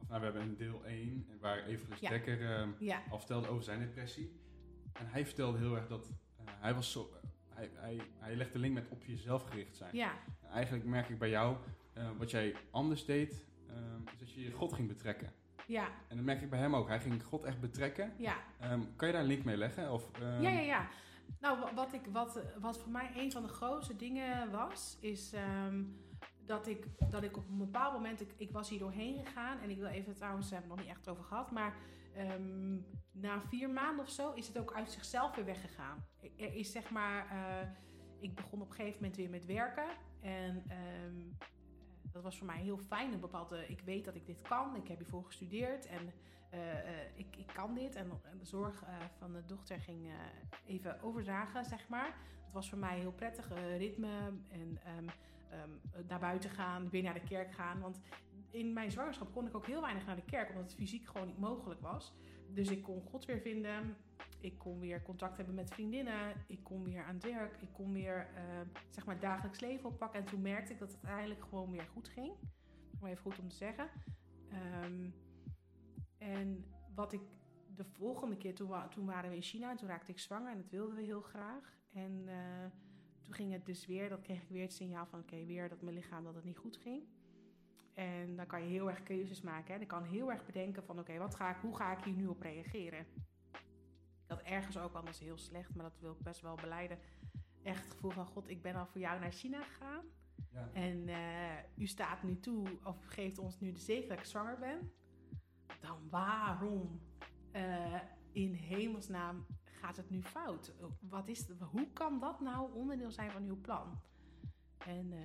of 0.00 0.08
nou, 0.08 0.20
we 0.20 0.24
hebben 0.24 0.42
een 0.42 0.56
deel 0.56 0.84
1 0.84 1.26
waar 1.40 1.70
Ja. 2.00 2.08
Dekker 2.08 2.74
ja, 2.78 3.02
al 3.10 3.18
vertelde 3.18 3.48
over 3.48 3.64
zijn 3.64 3.78
depressie. 3.80 4.40
En 4.92 5.06
hij 5.06 5.26
vertelde 5.26 5.58
heel 5.58 5.76
erg 5.76 5.88
dat 5.88 6.08
eh, 6.36 6.44
hij 6.46 6.74
was 6.74 6.92
zo, 6.92 7.10
hij, 7.58 7.70
hij, 7.74 8.00
hij 8.18 8.36
legt 8.36 8.52
de 8.52 8.58
link 8.58 8.74
met 8.74 8.88
op 8.88 9.04
jezelf 9.04 9.42
gericht 9.42 9.76
zijn. 9.76 9.96
ja, 9.96 10.12
En 10.42 10.48
eigenlijk 10.50 10.84
merk 10.84 11.08
ik 11.08 11.18
bij 11.18 11.30
jou, 11.30 11.56
eh, 11.92 12.10
wat 12.18 12.30
jij 12.30 12.54
anders 12.70 13.04
deed, 13.04 13.46
eh, 13.68 13.74
is 14.12 14.18
dat 14.18 14.32
je 14.32 14.50
God 14.52 14.72
ging 14.72 14.88
betrekken. 14.88 15.32
ja, 15.66 15.88
En 16.08 16.16
dat 16.16 16.24
merk 16.24 16.40
ik 16.42 16.50
bij 16.50 16.58
hem 16.58 16.76
ook. 16.76 16.88
Hij 16.88 17.00
ging 17.00 17.24
God 17.24 17.44
echt 17.44 17.60
betrekken. 17.60 18.12
ja. 18.16 18.36
Ehm, 18.60 18.80
kan 18.96 19.06
je 19.08 19.12
daar 19.14 19.22
een 19.22 19.28
link 19.28 19.44
mee 19.44 19.56
leggen? 19.56 19.92
Of, 19.92 20.10
ehm, 20.20 20.42
Ja, 20.42 20.50
ja, 20.50 20.60
ja. 20.60 20.88
Nou, 21.40 21.60
wa- 21.60 21.74
wat, 21.74 21.92
ik, 21.92 22.00
wat, 22.12 22.40
wat 22.60 22.78
voor 22.78 22.92
mij 22.92 23.10
een 23.16 23.32
van 23.32 23.42
de 23.42 23.48
grootste 23.48 23.96
dingen 23.96 24.50
was, 24.50 24.96
is 25.00 25.32
ehm, 25.32 25.84
dat, 26.46 26.66
ik, 26.66 26.86
dat 27.10 27.22
ik 27.22 27.36
op 27.36 27.48
een 27.48 27.58
bepaald 27.58 27.92
moment, 27.92 28.20
ik, 28.20 28.34
ik 28.36 28.50
was 28.50 28.68
hier 28.68 28.78
doorheen 28.78 29.26
gegaan 29.26 29.58
en 29.60 29.70
ik 29.70 29.76
wil 29.78 29.86
even, 29.86 30.14
trouwens, 30.14 30.50
hebben 30.50 30.68
we 30.70 30.74
het 30.74 30.84
nog 30.84 30.88
niet 30.88 30.96
echt 30.96 31.08
over 31.08 31.24
gehad, 31.24 31.50
maar 31.50 31.76
ehm, 32.14 32.76
na 33.10 33.40
vier 33.40 33.70
maanden 33.70 34.04
of 34.04 34.10
zo 34.10 34.32
is 34.32 34.46
het 34.46 34.58
ook 34.58 34.72
uit 34.74 34.90
zichzelf 34.90 35.34
weer 35.34 35.44
weggegaan. 35.44 36.04
Er 36.36 36.54
is 36.54 36.72
zeg 36.72 36.90
maar, 36.90 37.26
eh, 37.30 37.68
ik 38.20 38.34
begon 38.34 38.60
op 38.60 38.68
een 38.68 38.74
gegeven 38.74 38.98
moment 39.00 39.16
weer 39.16 39.30
met 39.30 39.46
werken 39.46 39.88
en 40.20 40.64
ehm, 40.68 41.48
dat 42.12 42.22
was 42.22 42.38
voor 42.38 42.46
mij 42.46 42.60
heel 42.60 42.78
fijn. 42.78 43.12
Een 43.12 43.20
bepaalde, 43.20 43.66
ik 43.68 43.80
weet 43.80 44.04
dat 44.04 44.14
ik 44.14 44.26
dit 44.26 44.40
kan, 44.40 44.76
ik 44.76 44.88
heb 44.88 44.98
hiervoor 44.98 45.24
gestudeerd 45.24 45.86
en 45.86 46.12
eh, 46.50 46.78
eh, 46.78 47.06
ik, 47.14 47.36
ik 47.36 47.46
kan 47.46 47.74
dit. 47.74 47.94
En 47.94 48.10
de 48.38 48.44
zorg 48.44 48.82
eh, 48.82 48.88
van 49.18 49.32
de 49.32 49.44
dochter 49.46 49.80
ging 49.80 50.06
eh, 50.06 50.14
even 50.66 51.02
overdragen, 51.02 51.64
zeg 51.64 51.88
maar. 51.88 52.16
Het 52.44 52.52
was 52.52 52.68
voor 52.68 52.78
mij 52.78 52.98
heel 52.98 53.12
prettig, 53.12 53.50
eh, 53.50 53.76
ritme 53.76 54.32
en 54.48 54.78
ehm, 54.84 55.04
naar 56.08 56.18
buiten 56.18 56.50
gaan, 56.50 56.90
weer 56.90 57.02
naar 57.02 57.14
de 57.14 57.28
kerk 57.28 57.52
gaan. 57.52 57.80
Want 57.80 58.00
in 58.50 58.72
mijn 58.72 58.90
zwangerschap 58.90 59.32
kon 59.32 59.46
ik 59.46 59.54
ook 59.56 59.66
heel 59.66 59.80
weinig 59.80 60.06
naar 60.06 60.16
de 60.16 60.24
kerk, 60.24 60.48
omdat 60.48 60.64
het 60.64 60.74
fysiek 60.74 61.06
gewoon 61.06 61.26
niet 61.26 61.38
mogelijk 61.38 61.80
was. 61.80 62.14
Dus 62.52 62.70
ik 62.70 62.82
kon 62.82 63.02
God 63.02 63.24
weer 63.24 63.40
vinden. 63.40 63.96
Ik 64.40 64.58
kon 64.58 64.78
weer 64.78 65.02
contact 65.02 65.36
hebben 65.36 65.54
met 65.54 65.70
vriendinnen. 65.70 66.44
Ik 66.46 66.64
kon 66.64 66.84
weer 66.84 67.04
aan 67.04 67.20
werk. 67.20 67.56
Ik 67.62 67.68
kon 67.72 67.92
weer 67.92 68.28
eh, 68.34 68.42
zeg 68.90 69.06
maar 69.06 69.20
dagelijks 69.20 69.60
leven 69.60 69.88
oppakken. 69.88 70.20
En 70.20 70.26
toen 70.26 70.42
merkte 70.42 70.72
ik 70.72 70.78
dat 70.78 70.92
het 70.92 70.98
uiteindelijk 71.02 71.44
gewoon 71.44 71.70
weer 71.70 71.86
goed 71.92 72.08
ging. 72.08 72.32
Maar 73.00 73.10
even 73.10 73.22
goed 73.22 73.38
om 73.38 73.48
te 73.48 73.56
zeggen. 73.56 73.88
Ehm, 74.50 75.10
en 76.18 76.64
wat 76.94 77.12
ik 77.12 77.20
de 77.74 77.84
volgende 77.84 78.36
keer, 78.36 78.54
toen, 78.54 78.68
wa- 78.68 78.88
toen 78.88 79.06
waren 79.06 79.30
we 79.30 79.36
in 79.36 79.42
China 79.42 79.70
en 79.70 79.76
toen 79.76 79.88
raakte 79.88 80.10
ik 80.12 80.18
zwanger 80.18 80.50
en 80.52 80.56
dat 80.56 80.70
wilden 80.70 80.96
we 80.96 81.02
heel 81.02 81.20
graag. 81.20 81.78
En 81.92 82.22
eh, 82.28 82.64
toen 83.22 83.34
ging 83.34 83.52
het 83.52 83.66
dus 83.66 83.86
weer, 83.86 84.08
dat 84.08 84.20
kreeg 84.20 84.42
ik 84.42 84.48
weer 84.48 84.62
het 84.62 84.72
signaal 84.72 85.06
van 85.06 85.20
oké, 85.20 85.44
weer 85.44 85.68
dat 85.68 85.82
mijn 85.82 85.94
lichaam 85.94 86.24
dat 86.24 86.34
het 86.34 86.44
niet 86.44 86.58
goed 86.58 86.76
ging. 86.76 87.02
En 87.98 88.36
dan 88.36 88.46
kan 88.46 88.62
je 88.62 88.68
heel 88.68 88.88
erg 88.88 89.02
keuzes 89.02 89.40
maken. 89.40 89.74
Hè. 89.74 89.80
Ik 89.80 89.88
kan 89.88 90.04
heel 90.04 90.30
erg 90.30 90.46
bedenken 90.46 90.84
van 90.84 90.98
oké, 90.98 91.18
wat 91.18 91.34
ga 91.34 91.50
ik, 91.50 91.56
hoe 91.60 91.76
ga 91.76 91.96
ik 91.96 92.04
hier 92.04 92.14
nu 92.14 92.26
op 92.26 92.40
reageren? 92.40 93.06
Had 94.26 94.42
ergens 94.42 94.78
ook 94.78 94.94
anders 94.94 95.18
heel 95.18 95.38
slecht, 95.38 95.74
maar 95.74 95.84
dat 95.84 95.98
wil 96.00 96.12
ik 96.12 96.22
best 96.22 96.40
wel 96.40 96.54
beleiden. 96.54 96.98
Echt 97.62 97.84
het 97.84 97.92
gevoel 97.92 98.10
van 98.10 98.26
god, 98.26 98.48
ik 98.48 98.62
ben 98.62 98.74
al 98.74 98.86
voor 98.86 99.00
jou 99.00 99.20
naar 99.20 99.32
China 99.32 99.62
gegaan. 99.62 100.04
Ja. 100.52 100.70
En 100.72 101.08
eh, 101.08 101.82
u 101.82 101.86
staat 101.86 102.22
nu 102.22 102.40
toe, 102.40 102.78
of 102.84 103.04
geeft 103.04 103.38
ons 103.38 103.60
nu 103.60 103.72
de 103.72 103.80
zegen 103.80 104.08
dat 104.08 104.18
ik 104.18 104.24
zwanger 104.24 104.58
ben. 104.58 104.92
Dan 105.80 106.08
waarom 106.10 107.00
eh, 107.50 108.00
in 108.32 108.52
hemelsnaam 108.52 109.46
gaat 109.62 109.96
het 109.96 110.10
nu 110.10 110.22
fout? 110.22 110.74
Wat 111.00 111.28
is, 111.28 111.48
hoe 111.60 111.92
kan 111.92 112.20
dat 112.20 112.40
nou 112.40 112.74
onderdeel 112.74 113.10
zijn 113.10 113.30
van 113.30 113.44
uw 113.44 113.60
plan? 113.60 114.00
En 114.86 115.12
eh 115.12 115.18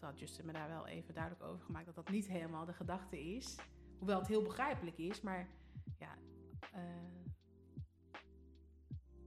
toen 0.00 0.08
had 0.08 0.18
Justin 0.18 0.46
me 0.46 0.52
daar 0.52 0.68
wel 0.68 0.86
even 0.86 1.14
duidelijk 1.14 1.44
over 1.44 1.64
gemaakt 1.64 1.86
dat 1.86 1.94
dat 1.94 2.08
niet 2.08 2.28
helemaal 2.28 2.64
de 2.64 2.72
gedachte 2.72 3.20
is. 3.34 3.58
Hoewel 3.98 4.18
het 4.18 4.28
heel 4.28 4.42
begrijpelijk 4.42 4.98
is, 4.98 5.20
maar 5.20 5.48
ja. 5.98 6.18
eh, 6.72 6.80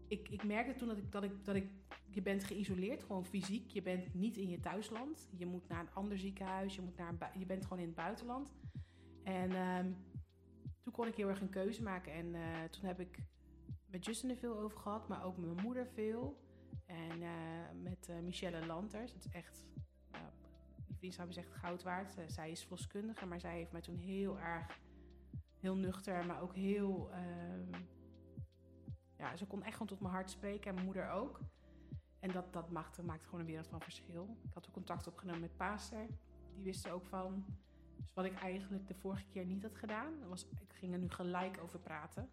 ik, 0.07 0.29
ik 0.29 0.43
merkte 0.43 0.75
toen 0.75 0.87
dat 0.87 0.97
ik, 0.97 1.11
dat, 1.11 1.23
ik, 1.23 1.45
dat 1.45 1.55
ik. 1.55 1.69
Je 2.09 2.21
bent 2.21 2.43
geïsoleerd, 2.43 3.03
gewoon 3.03 3.25
fysiek. 3.25 3.71
Je 3.71 3.81
bent 3.81 4.13
niet 4.13 4.37
in 4.37 4.49
je 4.49 4.59
thuisland. 4.59 5.29
Je 5.35 5.45
moet 5.45 5.67
naar 5.67 5.79
een 5.79 5.93
ander 5.93 6.17
ziekenhuis. 6.17 6.75
Je, 6.75 6.81
moet 6.81 6.97
naar 6.97 7.09
een 7.09 7.39
je 7.39 7.45
bent 7.45 7.63
gewoon 7.63 7.79
in 7.79 7.85
het 7.85 7.95
buitenland. 7.95 8.53
En 9.23 9.51
ehm, 9.51 9.91
toen 10.81 10.93
kon 10.93 11.07
ik 11.07 11.15
heel 11.15 11.29
erg 11.29 11.41
een 11.41 11.49
keuze 11.49 11.83
maken. 11.83 12.13
En 12.13 12.35
eh, 12.35 12.63
toen 12.69 12.85
heb 12.85 12.99
ik 12.99 13.19
met 13.85 14.05
Justin 14.05 14.29
er 14.29 14.35
veel 14.35 14.57
over 14.57 14.77
gehad, 14.77 15.07
maar 15.07 15.23
ook 15.23 15.37
met 15.37 15.53
mijn 15.53 15.65
moeder 15.65 15.87
veel. 15.87 16.42
En 16.85 17.21
eh, 17.21 17.81
met 17.81 18.09
eh, 18.09 18.19
Michelle 18.19 18.65
Lanters. 18.65 19.13
Het 19.13 19.25
is 19.25 19.31
echt, 19.31 19.65
die 20.85 20.95
vriendschap 20.95 21.29
is 21.29 21.37
echt 21.37 21.51
goud 21.51 21.83
waard. 21.83 22.17
Eh, 22.17 22.23
zij 22.27 22.51
is 22.51 22.61
verloskundige, 22.61 23.25
maar 23.25 23.39
zij 23.39 23.55
heeft 23.55 23.71
mij 23.71 23.81
toen 23.81 23.95
heel 23.95 24.39
erg, 24.39 24.79
heel 25.59 25.75
nuchter, 25.75 26.25
maar 26.25 26.41
ook 26.41 26.55
heel, 26.55 27.11
ehm, 27.11 27.81
ja, 29.17 29.35
ze 29.35 29.45
kon 29.45 29.63
echt 29.63 29.73
gewoon 29.73 29.87
tot 29.87 29.99
mijn 29.99 30.13
hart 30.13 30.29
spreken 30.29 30.69
en 30.69 30.73
mijn 30.73 30.85
moeder 30.85 31.09
ook. 31.09 31.39
En 32.19 32.31
dat, 32.31 32.53
dat 32.53 32.71
maakte, 32.71 33.03
maakte 33.03 33.25
gewoon 33.25 33.39
een 33.39 33.45
wereld 33.45 33.67
van 33.67 33.81
verschil. 33.81 34.37
Ik 34.43 34.53
had 34.53 34.67
ook 34.67 34.73
contact 34.73 35.07
opgenomen 35.07 35.41
met 35.41 35.57
Paaster. 35.57 36.07
Die 36.53 36.63
wist 36.63 36.85
er 36.85 36.91
ook 36.91 37.05
van. 37.05 37.43
Dus 37.97 38.13
wat 38.13 38.25
ik 38.25 38.39
eigenlijk 38.39 38.87
de 38.87 38.93
vorige 38.93 39.25
keer 39.25 39.45
niet 39.45 39.63
had 39.63 39.75
gedaan, 39.75 40.27
was 40.27 40.47
ik 40.49 40.73
ging 40.73 40.93
er 40.93 40.99
nu 40.99 41.09
gelijk 41.09 41.59
over 41.61 41.79
praten. 41.79 42.29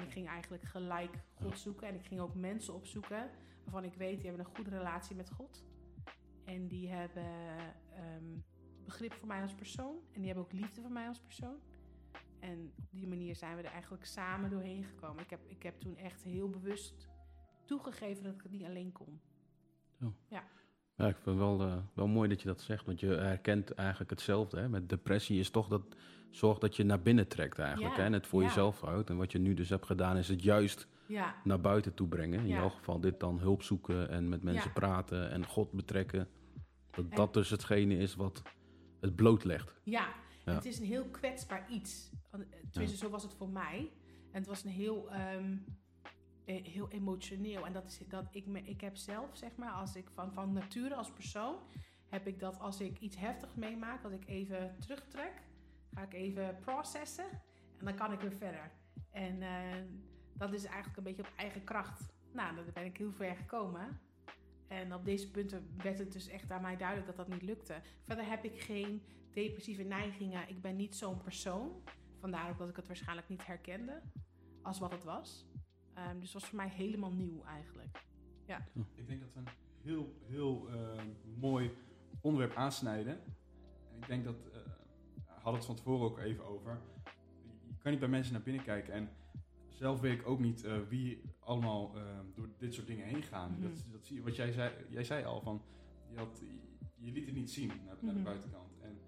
En 0.00 0.06
ik 0.06 0.12
ging 0.12 0.28
eigenlijk 0.28 0.62
gelijk 0.62 1.22
God 1.34 1.58
zoeken. 1.58 1.88
En 1.88 1.94
ik 1.94 2.06
ging 2.06 2.20
ook 2.20 2.34
mensen 2.34 2.74
opzoeken 2.74 3.30
waarvan 3.62 3.84
ik 3.84 3.94
weet, 3.94 4.16
die 4.16 4.26
hebben 4.28 4.46
een 4.46 4.54
goede 4.54 4.70
relatie 4.70 5.16
met 5.16 5.30
God. 5.30 5.64
En 6.44 6.68
die 6.68 6.88
hebben 6.88 7.24
ehm, 7.94 8.38
begrip 8.84 9.12
voor 9.12 9.28
mij 9.28 9.42
als 9.42 9.54
persoon. 9.54 9.96
En 10.12 10.20
die 10.20 10.26
hebben 10.26 10.44
ook 10.44 10.52
liefde 10.52 10.80
voor 10.80 10.92
mij 10.92 11.08
als 11.08 11.20
persoon. 11.20 11.58
En 12.38 12.72
op 12.76 12.90
die 12.90 13.08
manier 13.08 13.36
zijn 13.36 13.56
we 13.56 13.62
er 13.62 13.72
eigenlijk 13.72 14.04
samen 14.04 14.50
doorheen 14.50 14.84
gekomen. 14.84 15.22
Ik 15.22 15.30
heb, 15.30 15.46
ik 15.46 15.62
heb 15.62 15.80
toen 15.80 15.96
echt 15.96 16.22
heel 16.22 16.48
bewust 16.48 17.08
toegegeven 17.64 18.24
dat 18.24 18.34
ik 18.34 18.42
het 18.42 18.52
niet 18.52 18.64
alleen 18.64 18.92
kon. 18.92 19.20
Ja, 20.28 20.44
ik 21.08 21.14
vind 21.22 21.24
het 21.24 21.36
wel, 21.36 21.60
eh, 21.60 21.76
wel 21.94 22.06
mooi 22.06 22.28
dat 22.28 22.40
je 22.42 22.48
dat 22.48 22.60
zegt, 22.60 22.86
want 22.86 23.00
je 23.00 23.06
herkent 23.06 23.70
eigenlijk 23.74 24.10
hetzelfde. 24.10 24.58
Hè? 24.60 24.68
Met 24.68 24.88
depressie 24.88 25.38
is 25.38 25.50
toch 25.50 25.68
dat 25.68 25.82
zorg 26.30 26.58
dat 26.58 26.76
je 26.76 26.84
naar 26.84 27.00
binnen 27.02 27.28
trekt 27.28 27.58
eigenlijk. 27.58 27.94
Ja, 27.94 28.00
Hè? 28.00 28.06
En 28.06 28.12
het 28.12 28.26
voor 28.26 28.40
ja. 28.42 28.46
jezelf 28.46 28.80
houdt. 28.80 29.10
En 29.10 29.16
wat 29.16 29.32
je 29.32 29.38
nu 29.38 29.54
dus 29.54 29.68
hebt 29.68 29.86
gedaan, 29.86 30.16
is 30.16 30.28
het 30.28 30.42
juist 30.42 30.88
Ja, 31.06 31.34
naar 31.44 31.60
buiten 31.60 31.94
toe 31.94 32.08
brengen. 32.08 32.40
In 32.40 32.46
Ja. 32.46 32.56
jouw 32.56 32.68
geval 32.68 33.00
dit 33.00 33.20
dan 33.20 33.38
hulp 33.38 33.62
zoeken 33.62 34.08
en 34.10 34.28
met 34.28 34.42
mensen 34.42 34.68
Ja. 34.68 34.72
praten 34.80 35.30
en 35.30 35.46
God 35.46 35.72
betrekken. 35.72 36.28
Dat 36.90 37.04
En- 37.10 37.16
dat 37.16 37.34
dus 37.34 37.50
hetgene 37.50 37.96
is 37.96 38.14
wat 38.14 38.42
het 39.00 39.16
blootlegt. 39.16 39.80
Ja, 39.84 40.08
Ja. 40.44 40.54
het 40.54 40.64
is 40.64 40.78
een 40.78 40.86
heel 40.86 41.04
kwetsbaar 41.04 41.66
iets. 41.70 42.10
Eh, 42.30 42.40
Tenminste, 42.70 42.96
zo 42.98 43.10
was 43.10 43.22
het 43.22 43.34
voor 43.34 43.48
mij. 43.48 43.90
En 44.32 44.38
het 44.38 44.46
was 44.46 44.64
een 44.64 44.70
heel, 44.70 45.10
ehm, 45.10 45.18
eh, 45.44 45.52
heel 46.52 46.90
emotioneel. 46.90 47.66
En 47.66 47.72
dat 47.72 47.84
is 47.84 47.98
dat 48.08 48.28
ik, 48.30 48.46
me, 48.46 48.62
ik 48.62 48.80
heb 48.80 48.96
zelf, 48.96 49.36
zeg 49.36 49.56
maar, 49.56 49.72
als 49.72 49.96
ik 49.96 50.10
van, 50.14 50.32
van 50.32 50.52
nature 50.52 50.94
als 50.94 51.12
persoon, 51.12 51.56
heb 52.08 52.26
ik 52.26 52.38
dat 52.40 52.60
als 52.60 52.80
ik 52.80 52.98
iets 52.98 53.16
heftigs 53.16 53.54
meemaak, 53.54 54.02
dat 54.02 54.12
ik 54.12 54.26
even 54.26 54.76
terugtrek, 54.78 55.32
ga 55.94 56.02
ik 56.02 56.12
even 56.12 56.58
processen 56.60 57.28
en 57.78 57.84
dan 57.84 57.94
kan 57.94 58.12
ik 58.12 58.20
weer 58.20 58.36
verder. 58.36 58.70
En 59.10 59.42
eh, 59.42 59.82
dat 60.34 60.52
is 60.52 60.64
eigenlijk 60.64 60.96
een 60.96 61.02
beetje 61.02 61.22
op 61.22 61.32
eigen 61.36 61.64
kracht. 61.64 62.12
Nou, 62.32 62.54
daar 62.54 62.64
ben 62.72 62.84
ik 62.84 62.96
heel 62.96 63.12
ver 63.12 63.36
gekomen. 63.36 64.00
En 64.68 64.94
op 64.94 65.04
deze 65.04 65.30
punten 65.30 65.74
werd 65.76 65.98
het 65.98 66.12
dus 66.12 66.28
echt 66.28 66.50
aan 66.50 66.62
mij 66.62 66.76
duidelijk 66.76 67.06
dat 67.06 67.16
dat 67.16 67.28
niet 67.28 67.42
lukte. 67.42 67.80
Verder 68.02 68.26
heb 68.26 68.44
ik 68.44 68.60
geen 68.60 69.02
depressieve 69.30 69.82
neigingen. 69.82 70.48
Ik 70.48 70.60
ben 70.60 70.76
niet 70.76 70.96
zo'n 70.96 71.22
persoon. 71.22 71.82
Vandaar 72.18 72.50
ook 72.50 72.58
dat 72.58 72.68
ik 72.68 72.76
het 72.76 72.86
waarschijnlijk 72.86 73.28
niet 73.28 73.46
herkende 73.46 74.02
als 74.62 74.78
wat 74.78 74.92
het 74.92 75.04
was. 75.04 75.46
Ehm, 76.00 76.20
dus 76.20 76.32
was 76.32 76.44
voor 76.46 76.56
mij 76.56 76.68
helemaal 76.68 77.12
nieuw 77.12 77.44
eigenlijk. 77.44 78.04
Ik 78.94 79.06
denk 79.06 79.20
dat 79.20 79.32
we 79.32 79.38
een 79.40 79.48
heel, 79.82 80.14
heel 80.26 80.68
eh, 80.68 81.02
mooi 81.38 81.70
onderwerp 82.20 82.54
aansnijden. 82.56 83.12
En 83.92 83.96
ik 84.00 84.06
denk 84.06 84.24
dat, 84.24 84.42
we 84.42 84.62
hadden 85.26 85.54
het 85.54 85.64
van 85.64 85.74
tevoren 85.76 86.06
ook 86.06 86.18
even 86.18 86.44
over. 86.44 86.80
kan 87.78 87.90
niet 87.90 88.00
bij 88.00 88.08
mensen 88.08 88.32
naar 88.32 88.42
binnen 88.42 88.64
kijken. 88.64 88.92
En 88.92 89.10
zelf 89.68 90.00
weet 90.00 90.20
ik 90.20 90.26
ook 90.26 90.38
niet 90.40 90.64
eh, 90.64 90.78
wie 90.88 91.22
allemaal 91.38 91.96
eh, 91.96 92.02
door 92.34 92.48
dit 92.58 92.74
soort 92.74 92.86
dingen 92.86 93.06
heen 93.06 93.22
gaan. 93.22 93.50
Mhm. 93.52 93.62
dat, 93.62 93.84
dat 93.92 94.04
zie 94.06 94.16
je, 94.16 94.22
wat 94.22 94.36
jij 94.36 94.52
zei, 94.52 94.72
jij 94.88 95.04
zei 95.04 95.24
al, 95.24 95.40
van, 95.40 95.62
je, 96.10 96.16
had, 96.18 96.42
je 96.96 97.12
liet 97.12 97.26
het 97.26 97.34
niet 97.34 97.50
zien 97.50 97.68
naar, 97.68 97.96
naar 98.00 98.14
de 98.14 98.20
Mhm. 98.20 98.22
buitenkant. 98.22 98.72
En 98.80 98.98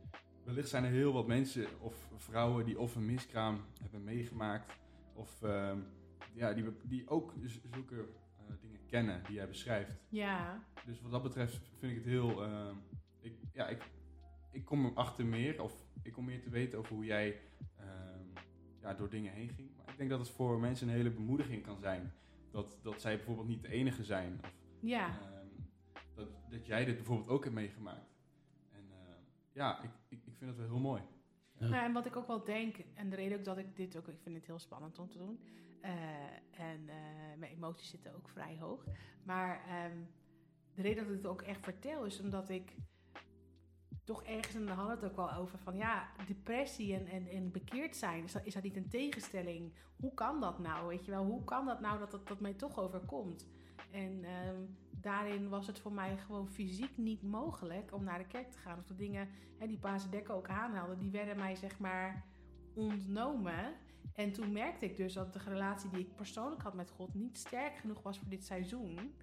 wellicht 0.44 0.68
zijn 0.68 0.84
er 0.84 0.90
heel 0.90 1.12
wat 1.12 1.26
mensen 1.26 1.66
of 1.80 2.10
vrouwen 2.16 2.64
die 2.64 2.78
of 2.78 2.94
een 2.94 3.06
miskraam 3.06 3.60
hebben 3.80 4.04
meegemaakt. 4.04 4.72
Of 5.14 5.42
ehm, 5.42 5.78
ja, 6.34 6.52
die, 6.52 6.64
die 6.84 7.08
ook 7.08 7.34
z- 7.44 7.58
zulke 7.72 8.08
eh, 8.38 8.44
dingen 8.60 8.86
kennen 8.86 9.22
die 9.24 9.34
jij 9.34 9.48
beschrijft. 9.48 9.96
Ja, 10.08 10.64
Dus 10.86 11.00
wat 11.00 11.10
dat 11.10 11.22
betreft 11.22 11.70
vind 11.78 11.92
ik 11.92 11.98
het 11.98 12.06
heel. 12.06 12.42
ehm, 12.44 12.76
ik, 13.20 13.34
ja, 13.52 13.68
ik, 13.68 13.90
ik 14.50 14.64
kom 14.64 14.84
erachter 14.86 15.26
meer, 15.26 15.62
of 15.62 15.84
ik 16.02 16.12
kom 16.12 16.24
meer 16.24 16.42
te 16.42 16.50
weten 16.50 16.78
over 16.78 16.94
hoe 16.94 17.04
jij 17.04 17.40
ehm, 17.76 18.24
ja, 18.80 18.94
door 18.94 19.08
dingen 19.10 19.32
heen 19.32 19.48
ging. 19.48 19.70
Maar 19.76 19.88
ik 19.88 19.96
denk 19.96 20.10
dat 20.10 20.18
het 20.18 20.30
voor 20.30 20.60
mensen 20.60 20.88
een 20.88 20.94
hele 20.94 21.10
bemoediging 21.10 21.62
kan 21.62 21.78
zijn. 21.80 22.12
Dat, 22.50 22.78
dat 22.82 23.00
zij 23.00 23.16
bijvoorbeeld 23.16 23.48
niet 23.48 23.62
de 23.62 23.68
enige 23.68 24.04
zijn. 24.04 24.40
Of 24.42 24.52
ja. 24.80 25.18
ehm, 25.20 25.46
dat, 26.14 26.28
dat 26.50 26.66
jij 26.66 26.84
dit 26.84 26.96
bijvoorbeeld 26.96 27.28
ook 27.28 27.42
hebt 27.44 27.54
meegemaakt. 27.56 28.14
En 28.72 28.84
ja, 29.52 29.82
ik, 29.82 29.90
ik, 30.08 30.18
ik 30.24 30.36
vind 30.36 30.50
het 30.50 30.58
wel 30.58 30.68
heel 30.68 30.78
mooi. 30.78 31.02
Ja. 31.58 31.68
Nou, 31.68 31.84
en 31.84 31.92
wat 31.92 32.06
ik 32.06 32.16
ook 32.16 32.26
wel 32.26 32.44
denk, 32.44 32.76
en 32.94 33.10
de 33.10 33.16
reden 33.16 33.38
ook 33.38 33.44
dat 33.44 33.58
ik 33.58 33.76
dit 33.76 33.96
ook, 33.96 34.08
ik 34.08 34.18
vind 34.22 34.36
het 34.36 34.46
heel 34.46 34.58
spannend 34.58 34.98
om 34.98 35.08
te 35.10 35.18
doen. 35.18 35.40
Eh, 35.82 36.60
en 36.60 36.88
eh, 36.88 37.38
mijn 37.38 37.52
emoties 37.52 37.90
zitten 37.90 38.14
ook 38.14 38.28
vrij 38.28 38.56
hoog. 38.60 38.84
Maar 39.22 39.64
ehm, 39.66 39.96
de 40.74 40.82
reden 40.82 41.04
dat 41.04 41.12
ik 41.12 41.22
het 41.22 41.30
ook 41.30 41.42
echt 41.42 41.64
vertel 41.64 42.04
is 42.04 42.20
omdat 42.20 42.48
ik 42.48 42.76
toch 44.04 44.22
ergens, 44.22 44.54
en 44.54 44.66
daar 44.66 44.76
hadden 44.76 44.94
het 44.94 45.04
ook 45.04 45.16
wel 45.16 45.34
over, 45.34 45.58
van 45.58 45.76
ja, 45.76 46.08
depressie 46.26 46.94
en, 46.94 47.06
en, 47.06 47.26
en 47.26 47.50
bekeerd 47.50 47.96
zijn, 47.96 48.24
is 48.24 48.32
dat, 48.32 48.44
is 48.44 48.54
dat 48.54 48.62
niet 48.62 48.76
een 48.76 48.88
tegenstelling? 48.88 49.72
Hoe 49.96 50.14
kan 50.14 50.40
dat 50.40 50.58
nou? 50.58 50.86
Weet 50.86 51.04
je 51.04 51.10
wel, 51.10 51.24
hoe 51.24 51.44
kan 51.44 51.66
dat 51.66 51.80
nou 51.80 51.98
dat 51.98 52.10
dat, 52.10 52.28
dat 52.28 52.40
mij 52.40 52.54
toch 52.54 52.78
overkomt? 52.78 53.48
En 53.90 54.24
ehm, 54.24 54.60
daarin 54.90 55.48
was 55.48 55.66
het 55.66 55.78
voor 55.78 55.92
mij 55.92 56.18
gewoon 56.18 56.48
fysiek 56.48 56.96
niet 56.96 57.22
mogelijk 57.22 57.92
om 57.92 58.04
naar 58.04 58.18
de 58.18 58.26
kerk 58.26 58.50
te 58.50 58.58
gaan. 58.58 58.78
Of 58.78 58.86
de 58.86 58.96
dingen 58.96 59.28
hè, 59.58 59.66
die 59.66 59.78
Paas 59.78 60.10
Dekker 60.10 60.34
ook 60.34 60.48
aanhaalde, 60.48 60.96
die 60.96 61.10
werden 61.10 61.36
mij 61.36 61.54
zeg 61.54 61.78
maar 61.78 62.24
ontnomen. 62.74 63.74
En 64.14 64.32
toen 64.32 64.52
merkte 64.52 64.84
ik 64.84 64.96
dus 64.96 65.12
dat 65.12 65.32
de 65.32 65.38
relatie 65.38 65.90
die 65.90 66.00
ik 66.00 66.14
persoonlijk 66.16 66.62
had 66.62 66.74
met 66.74 66.90
God 66.90 67.14
niet 67.14 67.38
sterk 67.38 67.76
genoeg 67.76 68.02
was 68.02 68.18
voor 68.18 68.28
dit 68.28 68.44
seizoen. 68.44 69.14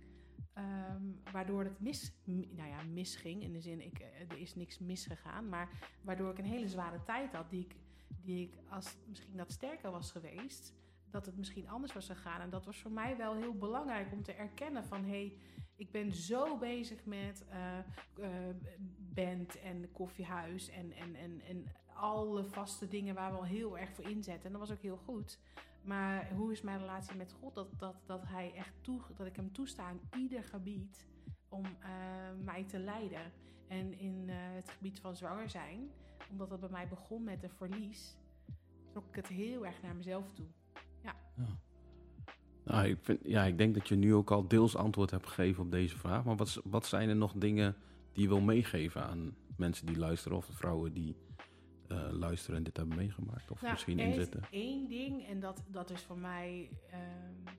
Ehm, 0.54 1.04
waardoor 1.32 1.64
het 1.64 1.80
mis, 1.80 2.14
mi- 2.24 2.52
nou 2.56 2.70
ja, 2.70 2.84
misging. 2.84 3.42
In 3.44 3.54
de 3.54 3.62
zin, 3.62 3.82
ik, 3.86 4.00
eh, 4.00 4.22
er 4.22 4.38
is 4.38 4.56
niks 4.56 4.80
misgegaan. 4.80 5.50
Maar 5.50 5.70
waardoor 6.02 6.32
ik 6.32 6.38
een 6.38 6.46
hele 6.46 6.68
zware 6.68 7.04
tijd 7.04 7.34
had. 7.34 7.50
Die 7.50 7.64
ik, 7.64 7.76
die 8.22 8.48
ik 8.48 8.58
als 8.70 8.96
misschien 9.08 9.38
dat 9.38 9.52
sterker 9.52 9.92
was 9.92 10.12
geweest, 10.12 10.74
dat 11.10 11.26
het 11.26 11.38
misschien 11.38 11.70
anders 11.70 11.94
was 11.94 12.06
gegaan. 12.06 12.42
En 12.42 12.50
dat 12.50 12.66
was 12.66 12.78
voor 12.82 12.92
mij 12.92 13.18
wel 13.18 13.36
heel 13.36 13.58
belangrijk 13.58 14.12
om 14.12 14.24
te 14.24 14.34
erkennen 14.34 14.84
van... 14.84 15.04
hé, 15.04 15.10
hey, 15.10 15.38
ik 15.76 15.92
ben 15.92 16.14
zo 16.14 16.58
bezig 16.58 17.06
met 17.06 17.46
eh, 17.48 17.78
eh, 17.80 18.56
band 18.98 19.60
en 19.60 19.92
koffiehuis 19.92 20.70
en, 20.70 20.92
en, 20.92 21.16
en, 21.16 21.42
en 21.42 21.66
alle 22.00 22.44
vaste 22.44 22.88
dingen 22.88 23.16
waar 23.16 23.32
we 23.32 23.38
al 23.38 23.44
heel 23.44 23.78
erg 23.78 23.90
voor 23.90 24.10
inzetten. 24.10 24.46
En 24.46 24.52
dat 24.52 24.68
was 24.68 24.72
ook 24.72 24.82
heel 24.82 25.00
goed. 25.06 25.40
Maar 25.82 26.32
hoe 26.36 26.52
is 26.52 26.62
mijn 26.62 26.80
relatie 26.80 27.16
met 27.16 27.36
God? 27.40 27.56
Dat, 27.56 27.68
dat, 27.78 27.96
dat, 28.06 28.22
hij 28.26 28.54
echt 28.56 28.74
toe, 28.82 29.02
dat 29.16 29.28
ik 29.28 29.36
hem 29.36 29.52
toesta 29.52 29.90
in 29.90 30.20
ieder 30.20 30.44
gebied 30.44 31.08
om 31.50 31.66
eh, 31.66 31.90
mij 32.44 32.64
te 32.64 32.80
leiden. 32.80 33.32
En 33.68 34.00
in 34.00 34.24
eh, 34.28 34.36
het 34.38 34.70
gebied 34.70 35.00
van 35.00 35.16
zwanger 35.16 35.50
zijn, 35.50 35.90
omdat 36.32 36.50
dat 36.50 36.60
bij 36.60 36.70
mij 36.70 36.88
begon 36.88 37.24
met 37.24 37.44
een 37.44 37.50
verlies, 37.50 38.18
trok 38.92 39.08
ik 39.08 39.16
het 39.16 39.28
heel 39.28 39.66
erg 39.66 39.82
naar 39.82 39.96
mezelf 39.96 40.32
toe. 40.34 40.48
Ja. 41.04 41.16
Nou, 42.64 42.88
ik, 42.88 42.98
vind, 43.02 43.20
ja, 43.24 43.44
ik 43.44 43.58
denk 43.58 43.74
dat 43.74 43.88
je 43.88 43.96
nu 43.96 44.14
ook 44.14 44.32
al 44.32 44.48
deels 44.48 44.76
antwoord 44.76 45.12
hebt 45.12 45.28
gegeven 45.28 45.64
op 45.64 45.72
deze 45.72 45.98
vraag. 45.98 46.24
Maar 46.24 46.36
wat, 46.36 46.62
wat 46.64 46.86
zijn 46.86 47.10
er 47.10 47.16
nog 47.16 47.34
dingen 47.34 47.76
die 48.14 48.24
je 48.24 48.30
wil 48.30 48.42
meegeven 48.42 49.04
aan 49.04 49.36
mensen 49.58 49.86
die 49.86 49.98
luisteren 49.98 50.38
of 50.38 50.46
vrouwen 50.52 50.94
die 50.94 51.16
eh, 51.90 52.08
luisteren 52.12 52.58
en 52.58 52.64
dit 52.64 52.78
hebben 52.78 52.98
meegemaakt? 52.98 53.52
Of 53.52 53.62
Nou, 53.62 53.74
misschien 53.74 54.00
er 54.00 54.08
is 54.08 54.16
inzetten? 54.16 54.44
één 54.52 54.88
ding 54.88 55.26
en 55.26 55.40
dat, 55.40 55.64
dat 55.68 55.90
is 55.90 56.02
voor 56.02 56.18
mij, 56.18 56.70
ehm, 56.90 57.56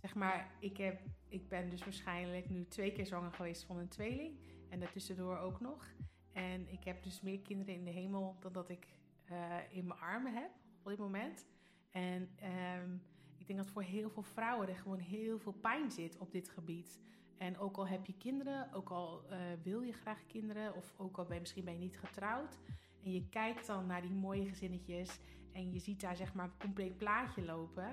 zeg 0.00 0.14
maar, 0.14 0.50
ik, 0.60 0.76
heb, 0.76 1.00
ik 1.28 1.48
ben 1.48 1.68
dus 1.68 1.84
waarschijnlijk 1.84 2.50
nu 2.50 2.66
twee 2.68 2.92
keer 2.92 3.06
zwanger 3.06 3.32
geweest 3.32 3.64
van 3.64 3.78
een 3.78 3.88
tweeling 3.88 4.38
en 4.68 4.80
daartussendoor 4.80 5.38
ook 5.38 5.60
nog. 5.60 5.86
En 6.32 6.72
ik 6.72 6.84
heb 6.84 7.02
dus 7.02 7.20
meer 7.20 7.40
kinderen 7.40 7.74
in 7.74 7.84
de 7.84 7.90
hemel 7.90 8.36
dan 8.40 8.52
dat 8.52 8.68
ik 8.68 8.86
eh, 9.24 9.56
in 9.70 9.86
mijn 9.86 10.00
armen 10.00 10.34
heb 10.34 10.50
op 10.82 10.88
dit 10.90 10.98
moment. 10.98 11.46
En 11.90 12.28
ehm, 12.36 12.94
ik 13.38 13.46
denk 13.46 13.58
dat 13.58 13.70
voor 13.70 13.82
heel 13.82 14.10
veel 14.10 14.22
vrouwen 14.22 14.68
er 14.68 14.76
gewoon 14.76 14.98
heel 14.98 15.38
veel 15.38 15.52
pijn 15.52 15.90
zit 15.90 16.18
op 16.18 16.32
dit 16.32 16.48
gebied. 16.48 17.00
En 17.38 17.58
ook 17.58 17.76
al 17.76 17.88
heb 17.88 18.06
je 18.06 18.14
kinderen, 18.16 18.72
ook 18.72 18.90
al 18.90 19.24
eh, 19.28 19.38
wil 19.62 19.80
je 19.80 19.92
graag 19.92 20.26
kinderen, 20.26 20.74
of 20.74 20.94
ook 20.96 21.18
al 21.18 21.24
ben 21.24 21.34
je 21.34 21.40
misschien 21.40 21.64
ben 21.64 21.72
je 21.72 21.78
niet 21.78 21.98
getrouwd. 21.98 22.58
En 23.04 23.12
je 23.12 23.28
kijkt 23.28 23.66
dan 23.66 23.86
naar 23.86 24.02
die 24.02 24.10
mooie 24.10 24.48
gezinnetjes 24.48 25.18
en 25.52 25.72
je 25.72 25.78
ziet 25.78 26.00
daar 26.00 26.16
zeg 26.16 26.34
maar 26.34 26.44
een 26.44 26.58
compleet 26.58 26.96
plaatje 26.96 27.44
lopen. 27.44 27.86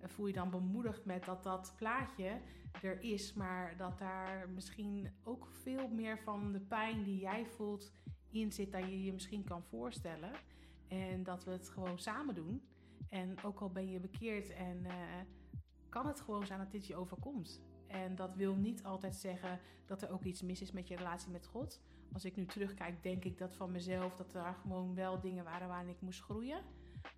eh, 0.00 0.08
Voel 0.08 0.26
je 0.26 0.32
dan 0.32 0.50
bemoedigd 0.50 1.04
met 1.04 1.24
dat 1.24 1.42
dat 1.42 1.74
plaatje 1.76 2.40
er 2.82 3.00
is, 3.02 3.32
maar 3.32 3.76
dat 3.76 3.98
daar 3.98 4.48
misschien 4.48 5.10
ook 5.22 5.48
veel 5.52 5.88
meer 5.88 6.18
van 6.18 6.52
de 6.52 6.60
pijn 6.60 7.02
die 7.02 7.18
jij 7.20 7.46
voelt 7.46 7.92
in 8.30 8.52
zit 8.52 8.72
dan 8.72 8.90
je 8.90 9.02
je 9.02 9.12
misschien 9.12 9.44
kan 9.44 9.62
voorstellen. 9.62 10.32
En 10.88 11.22
dat 11.22 11.44
we 11.44 11.50
het 11.50 11.68
gewoon 11.68 11.98
samen 11.98 12.34
doen. 12.34 12.62
En 13.08 13.42
ook 13.42 13.60
al 13.60 13.70
ben 13.70 13.90
je 13.90 14.00
bekeerd 14.00 14.50
en 14.50 14.84
eh, 14.86 14.94
kan 15.88 16.06
het 16.06 16.20
gewoon 16.20 16.46
zijn 16.46 16.58
dat 16.58 16.70
dit 16.70 16.86
je 16.86 16.96
overkomt. 16.96 17.62
En 17.86 18.14
dat 18.14 18.34
wil 18.34 18.54
niet 18.54 18.84
altijd 18.84 19.16
zeggen 19.16 19.60
dat 19.86 20.02
er 20.02 20.10
ook 20.10 20.24
iets 20.24 20.42
mis 20.42 20.60
is 20.60 20.72
met 20.72 20.88
je 20.88 20.96
relatie 20.96 21.30
met 21.30 21.46
God. 21.46 21.82
Als 22.12 22.24
ik 22.24 22.36
nu 22.36 22.46
terugkijk, 22.46 23.02
denk 23.02 23.24
ik 23.24 23.38
dat 23.38 23.56
van 23.56 23.72
mezelf 23.72 24.16
dat 24.16 24.34
er 24.34 24.54
gewoon 24.54 24.94
wel 24.94 25.20
dingen 25.20 25.44
waren 25.44 25.68
waarin 25.68 25.88
ik 25.88 26.00
moest 26.00 26.22
groeien. 26.22 26.62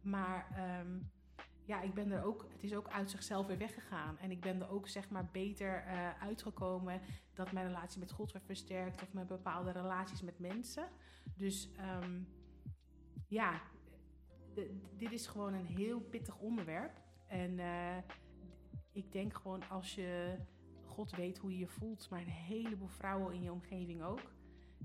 Maar 0.03 0.51
ehm, 0.55 0.99
ja, 1.65 1.81
ik 1.81 1.95
ben 1.95 2.11
er 2.11 2.25
ook, 2.25 2.47
het 2.53 2.63
is 2.63 2.75
ook 2.75 2.89
uit 2.89 3.11
zichzelf 3.11 3.47
weer 3.47 3.59
weggegaan. 3.59 4.19
En 4.19 4.31
ik 4.31 4.41
ben 4.41 4.61
er 4.61 4.71
ook 4.71 4.89
zeg 4.89 5.09
maar 5.09 5.29
beter 5.33 5.85
eh, 5.87 6.23
uitgekomen 6.23 7.01
dat 7.35 7.53
mijn 7.53 7.67
relatie 7.67 8.01
met 8.01 8.11
God 8.11 8.33
werd 8.33 8.45
versterkt 8.45 9.03
of 9.03 9.13
met 9.13 9.27
bepaalde 9.27 9.71
relaties 9.71 10.23
met 10.23 10.39
mensen. 10.39 10.89
Dus 11.37 11.71
ehm, 11.77 12.23
ja, 13.29 13.63
dit 14.97 15.13
is 15.13 15.27
gewoon 15.27 15.55
een 15.55 15.67
heel 15.67 16.01
pittig 16.01 16.39
onderwerp. 16.39 17.01
En 17.27 17.59
eh, 17.59 17.97
ik 18.93 19.13
denk 19.13 19.35
gewoon 19.35 19.69
als 19.69 19.95
je 19.95 20.39
God 20.85 21.11
weet 21.11 21.39
hoe 21.39 21.53
je 21.53 21.59
je 21.59 21.67
voelt, 21.67 22.11
maar 22.11 22.21
een 22.21 22.27
heleboel 22.27 22.89
vrouwen 22.89 23.35
in 23.35 23.43
je 23.43 23.53
omgeving 23.53 24.03
ook. 24.03 24.33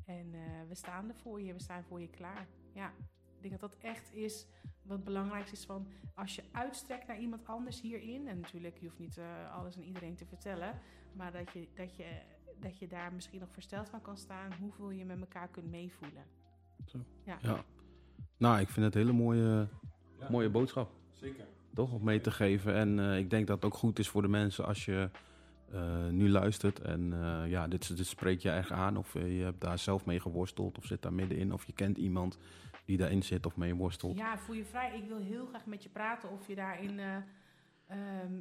En 0.06 0.34
eh, 0.34 0.42
we 0.68 0.76
staan 0.76 1.10
er 1.10 1.16
voor 1.16 1.42
je, 1.42 1.54
we 1.54 1.60
staan 1.60 1.84
voor 1.84 2.02
je 2.02 2.10
klaar. 2.10 2.48
Ja, 2.74 2.94
ik 3.36 3.42
denk 3.42 3.60
dat 3.60 3.72
dat 3.72 3.80
echt 3.82 4.14
is 4.14 4.48
wat 4.82 4.96
het 4.96 5.06
belangrijkste 5.06 5.56
is 5.56 5.66
van 5.66 5.88
als 6.16 6.36
je 6.36 6.44
uitstrekt 6.52 7.08
naar 7.08 7.20
iemand 7.20 7.48
anders 7.48 7.82
hierin. 7.82 8.28
En 8.28 8.40
natuurlijk, 8.40 8.78
je 8.78 8.86
hoeft 8.86 9.00
niet 9.00 9.18
eh, 9.18 9.56
alles 9.56 9.78
aan 9.78 9.84
iedereen 9.84 10.16
te 10.16 10.26
vertellen, 10.26 10.80
maar 11.14 11.32
dat 11.32 11.52
je, 11.54 11.68
dat, 11.76 11.96
je, 11.96 12.22
dat 12.60 12.80
je 12.80 12.88
daar 12.88 13.14
misschien 13.14 13.40
nog 13.40 13.52
versteld 13.52 13.90
van 13.90 14.02
kan 14.02 14.18
staan 14.18 14.54
hoeveel 14.60 14.90
je 14.90 15.06
met 15.06 15.20
elkaar 15.20 15.48
kunt 15.48 15.70
meevoelen. 15.72 16.24
Ja. 17.24 17.64
Nou, 18.38 18.60
ik 18.60 18.70
vind 18.70 18.86
het 18.86 18.96
een 18.96 19.02
hele 19.02 19.14
mooie, 19.14 19.68
Ja, 20.20 20.30
mooie 20.30 20.50
boodschap. 20.50 20.92
Zeker. 21.12 21.46
toch 21.74 21.94
om 21.94 22.04
mee 22.04 22.22
te 22.22 22.32
geven. 22.32 22.74
En 22.76 23.00
eh, 23.00 23.18
ik 23.18 23.30
denk 23.30 23.48
dat 23.48 23.56
het 23.56 23.66
ook 23.66 23.78
goed 23.80 24.00
is 24.00 24.10
voor 24.10 24.22
de 24.22 24.28
mensen 24.28 24.66
als 24.66 24.86
je 24.86 25.10
eh, 25.72 26.08
nu 26.08 26.30
luistert. 26.30 26.82
En 26.82 27.14
eh, 27.14 27.50
ja, 27.50 27.68
dit, 27.68 27.98
dit 27.98 28.08
spreekt 28.08 28.42
je 28.42 28.50
erg 28.50 28.72
aan. 28.72 28.98
Of 28.98 29.14
je 29.14 29.44
hebt 29.44 29.62
daar 29.62 29.80
zelf 29.80 30.06
mee 30.06 30.20
geworsteld. 30.20 30.78
Of 30.78 30.86
zit 30.86 31.02
daar 31.02 31.14
middenin. 31.14 31.54
Of 31.54 31.66
je 31.66 31.74
kent 31.74 31.98
iemand 31.98 32.38
die 32.86 32.98
daarin 32.98 33.24
zit 33.24 33.46
of 33.46 33.56
mee 33.56 33.76
worstelt. 33.76 34.18
Ja, 34.18 34.38
voel 34.38 34.56
je 34.56 34.66
vrij. 34.66 34.98
Ik 34.98 35.08
wil 35.08 35.18
heel 35.18 35.46
graag 35.46 35.66
met 35.66 35.84
je 35.84 35.90
praten 35.90 36.30
of 36.32 36.48
je 36.48 36.56
daarin, 36.56 37.00
eh, 37.00 37.16
ehm, 37.88 38.34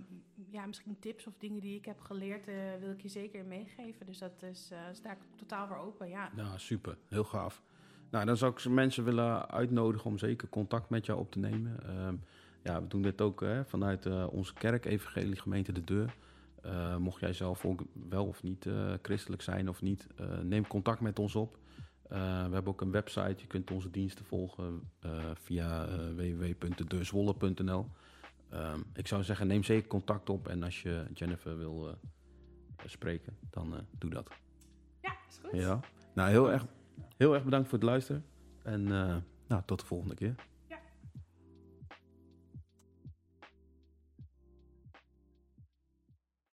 ja, 0.51 0.67
misschien 0.67 0.99
tips 0.99 1.27
of 1.27 1.35
dingen 1.39 1.61
die 1.61 1.77
ik 1.77 1.85
heb 1.85 2.01
geleerd, 2.01 2.49
eh, 2.49 2.55
wil 2.81 2.91
ik 2.91 3.01
je 3.01 3.09
zeker 3.09 3.45
meegeven. 3.45 4.07
Dus 4.07 4.19
dat 4.19 4.43
is, 4.43 4.71
eh 4.73 4.79
sta 4.93 5.11
ik 5.13 5.19
totaal 5.37 5.67
voor 5.67 5.77
open, 5.77 6.09
ja. 6.09 6.31
Ja, 6.37 6.59
super. 6.59 6.97
Heel 7.09 7.25
gaaf. 7.25 7.63
Nou, 8.11 8.27
dan 8.27 8.37
zou 8.37 8.53
ik 8.53 8.69
mensen 8.69 9.05
willen 9.05 9.51
uitnodigen 9.51 10.11
om 10.11 10.19
zeker 10.19 10.49
contact 10.49 10.91
met 10.91 11.07
jou 11.07 11.19
op 11.19 11.31
te 11.31 11.39
nemen. 11.39 11.85
Ehm, 11.87 12.17
ja, 12.63 12.83
we 12.83 12.89
doen 12.89 13.03
dit 13.03 13.21
ook 13.21 13.41
hè, 13.41 13.65
vanuit 13.65 14.07
eh, 14.07 14.27
onze 14.31 14.55
kerk, 14.55 14.85
Evangelie 14.85 15.37
Gemeente 15.37 15.73
De 15.73 15.85
Deur. 15.85 16.17
Eh, 16.65 16.97
mocht 16.97 17.21
jij 17.21 17.33
zelf 17.33 17.65
ook 17.65 17.83
wel 18.09 18.27
of 18.27 18.43
niet 18.43 18.67
eh, 18.67 18.93
christelijk 19.03 19.43
zijn 19.43 19.69
of 19.69 19.83
niet, 19.83 20.07
eh, 20.17 20.39
neem 20.39 20.67
contact 20.67 21.01
met 21.01 21.19
ons 21.19 21.35
op. 21.35 21.59
We 22.09 22.17
hebben 22.51 22.67
ook 22.67 22.81
een 22.81 22.91
website, 22.91 23.35
je 23.37 23.47
kunt 23.47 23.71
onze 23.71 23.91
diensten 23.91 24.25
volgen 24.25 24.91
via 25.35 25.87
www.dedeurzwolle.nl. 26.15 27.87
Ehm, 28.51 28.81
ik 28.95 29.07
zou 29.07 29.23
zeggen, 29.23 29.47
neem 29.47 29.63
zeker 29.63 29.89
contact 29.89 30.31
op 30.31 30.49
en 30.49 30.63
als 30.63 30.83
je 30.83 31.07
Jennifer 31.13 31.59
wil 31.59 31.99
spreken, 32.85 33.37
dan 33.51 33.75
doe 33.99 34.11
dat. 34.11 34.31
Ja, 35.01 35.17
is 35.29 35.39
goed. 35.43 35.61
Ja. 35.61 35.81
Nou, 36.15 36.31
heel 36.31 36.53
erg, 36.53 36.67
heel 37.17 37.35
erg 37.35 37.45
bedankt 37.45 37.69
voor 37.69 37.79
het 37.79 37.87
luisteren. 37.87 38.25
En 38.63 38.83
nou, 39.47 39.63
tot 39.67 39.81
de 39.81 39.87
volgende 39.87 40.15
keer. 40.15 40.35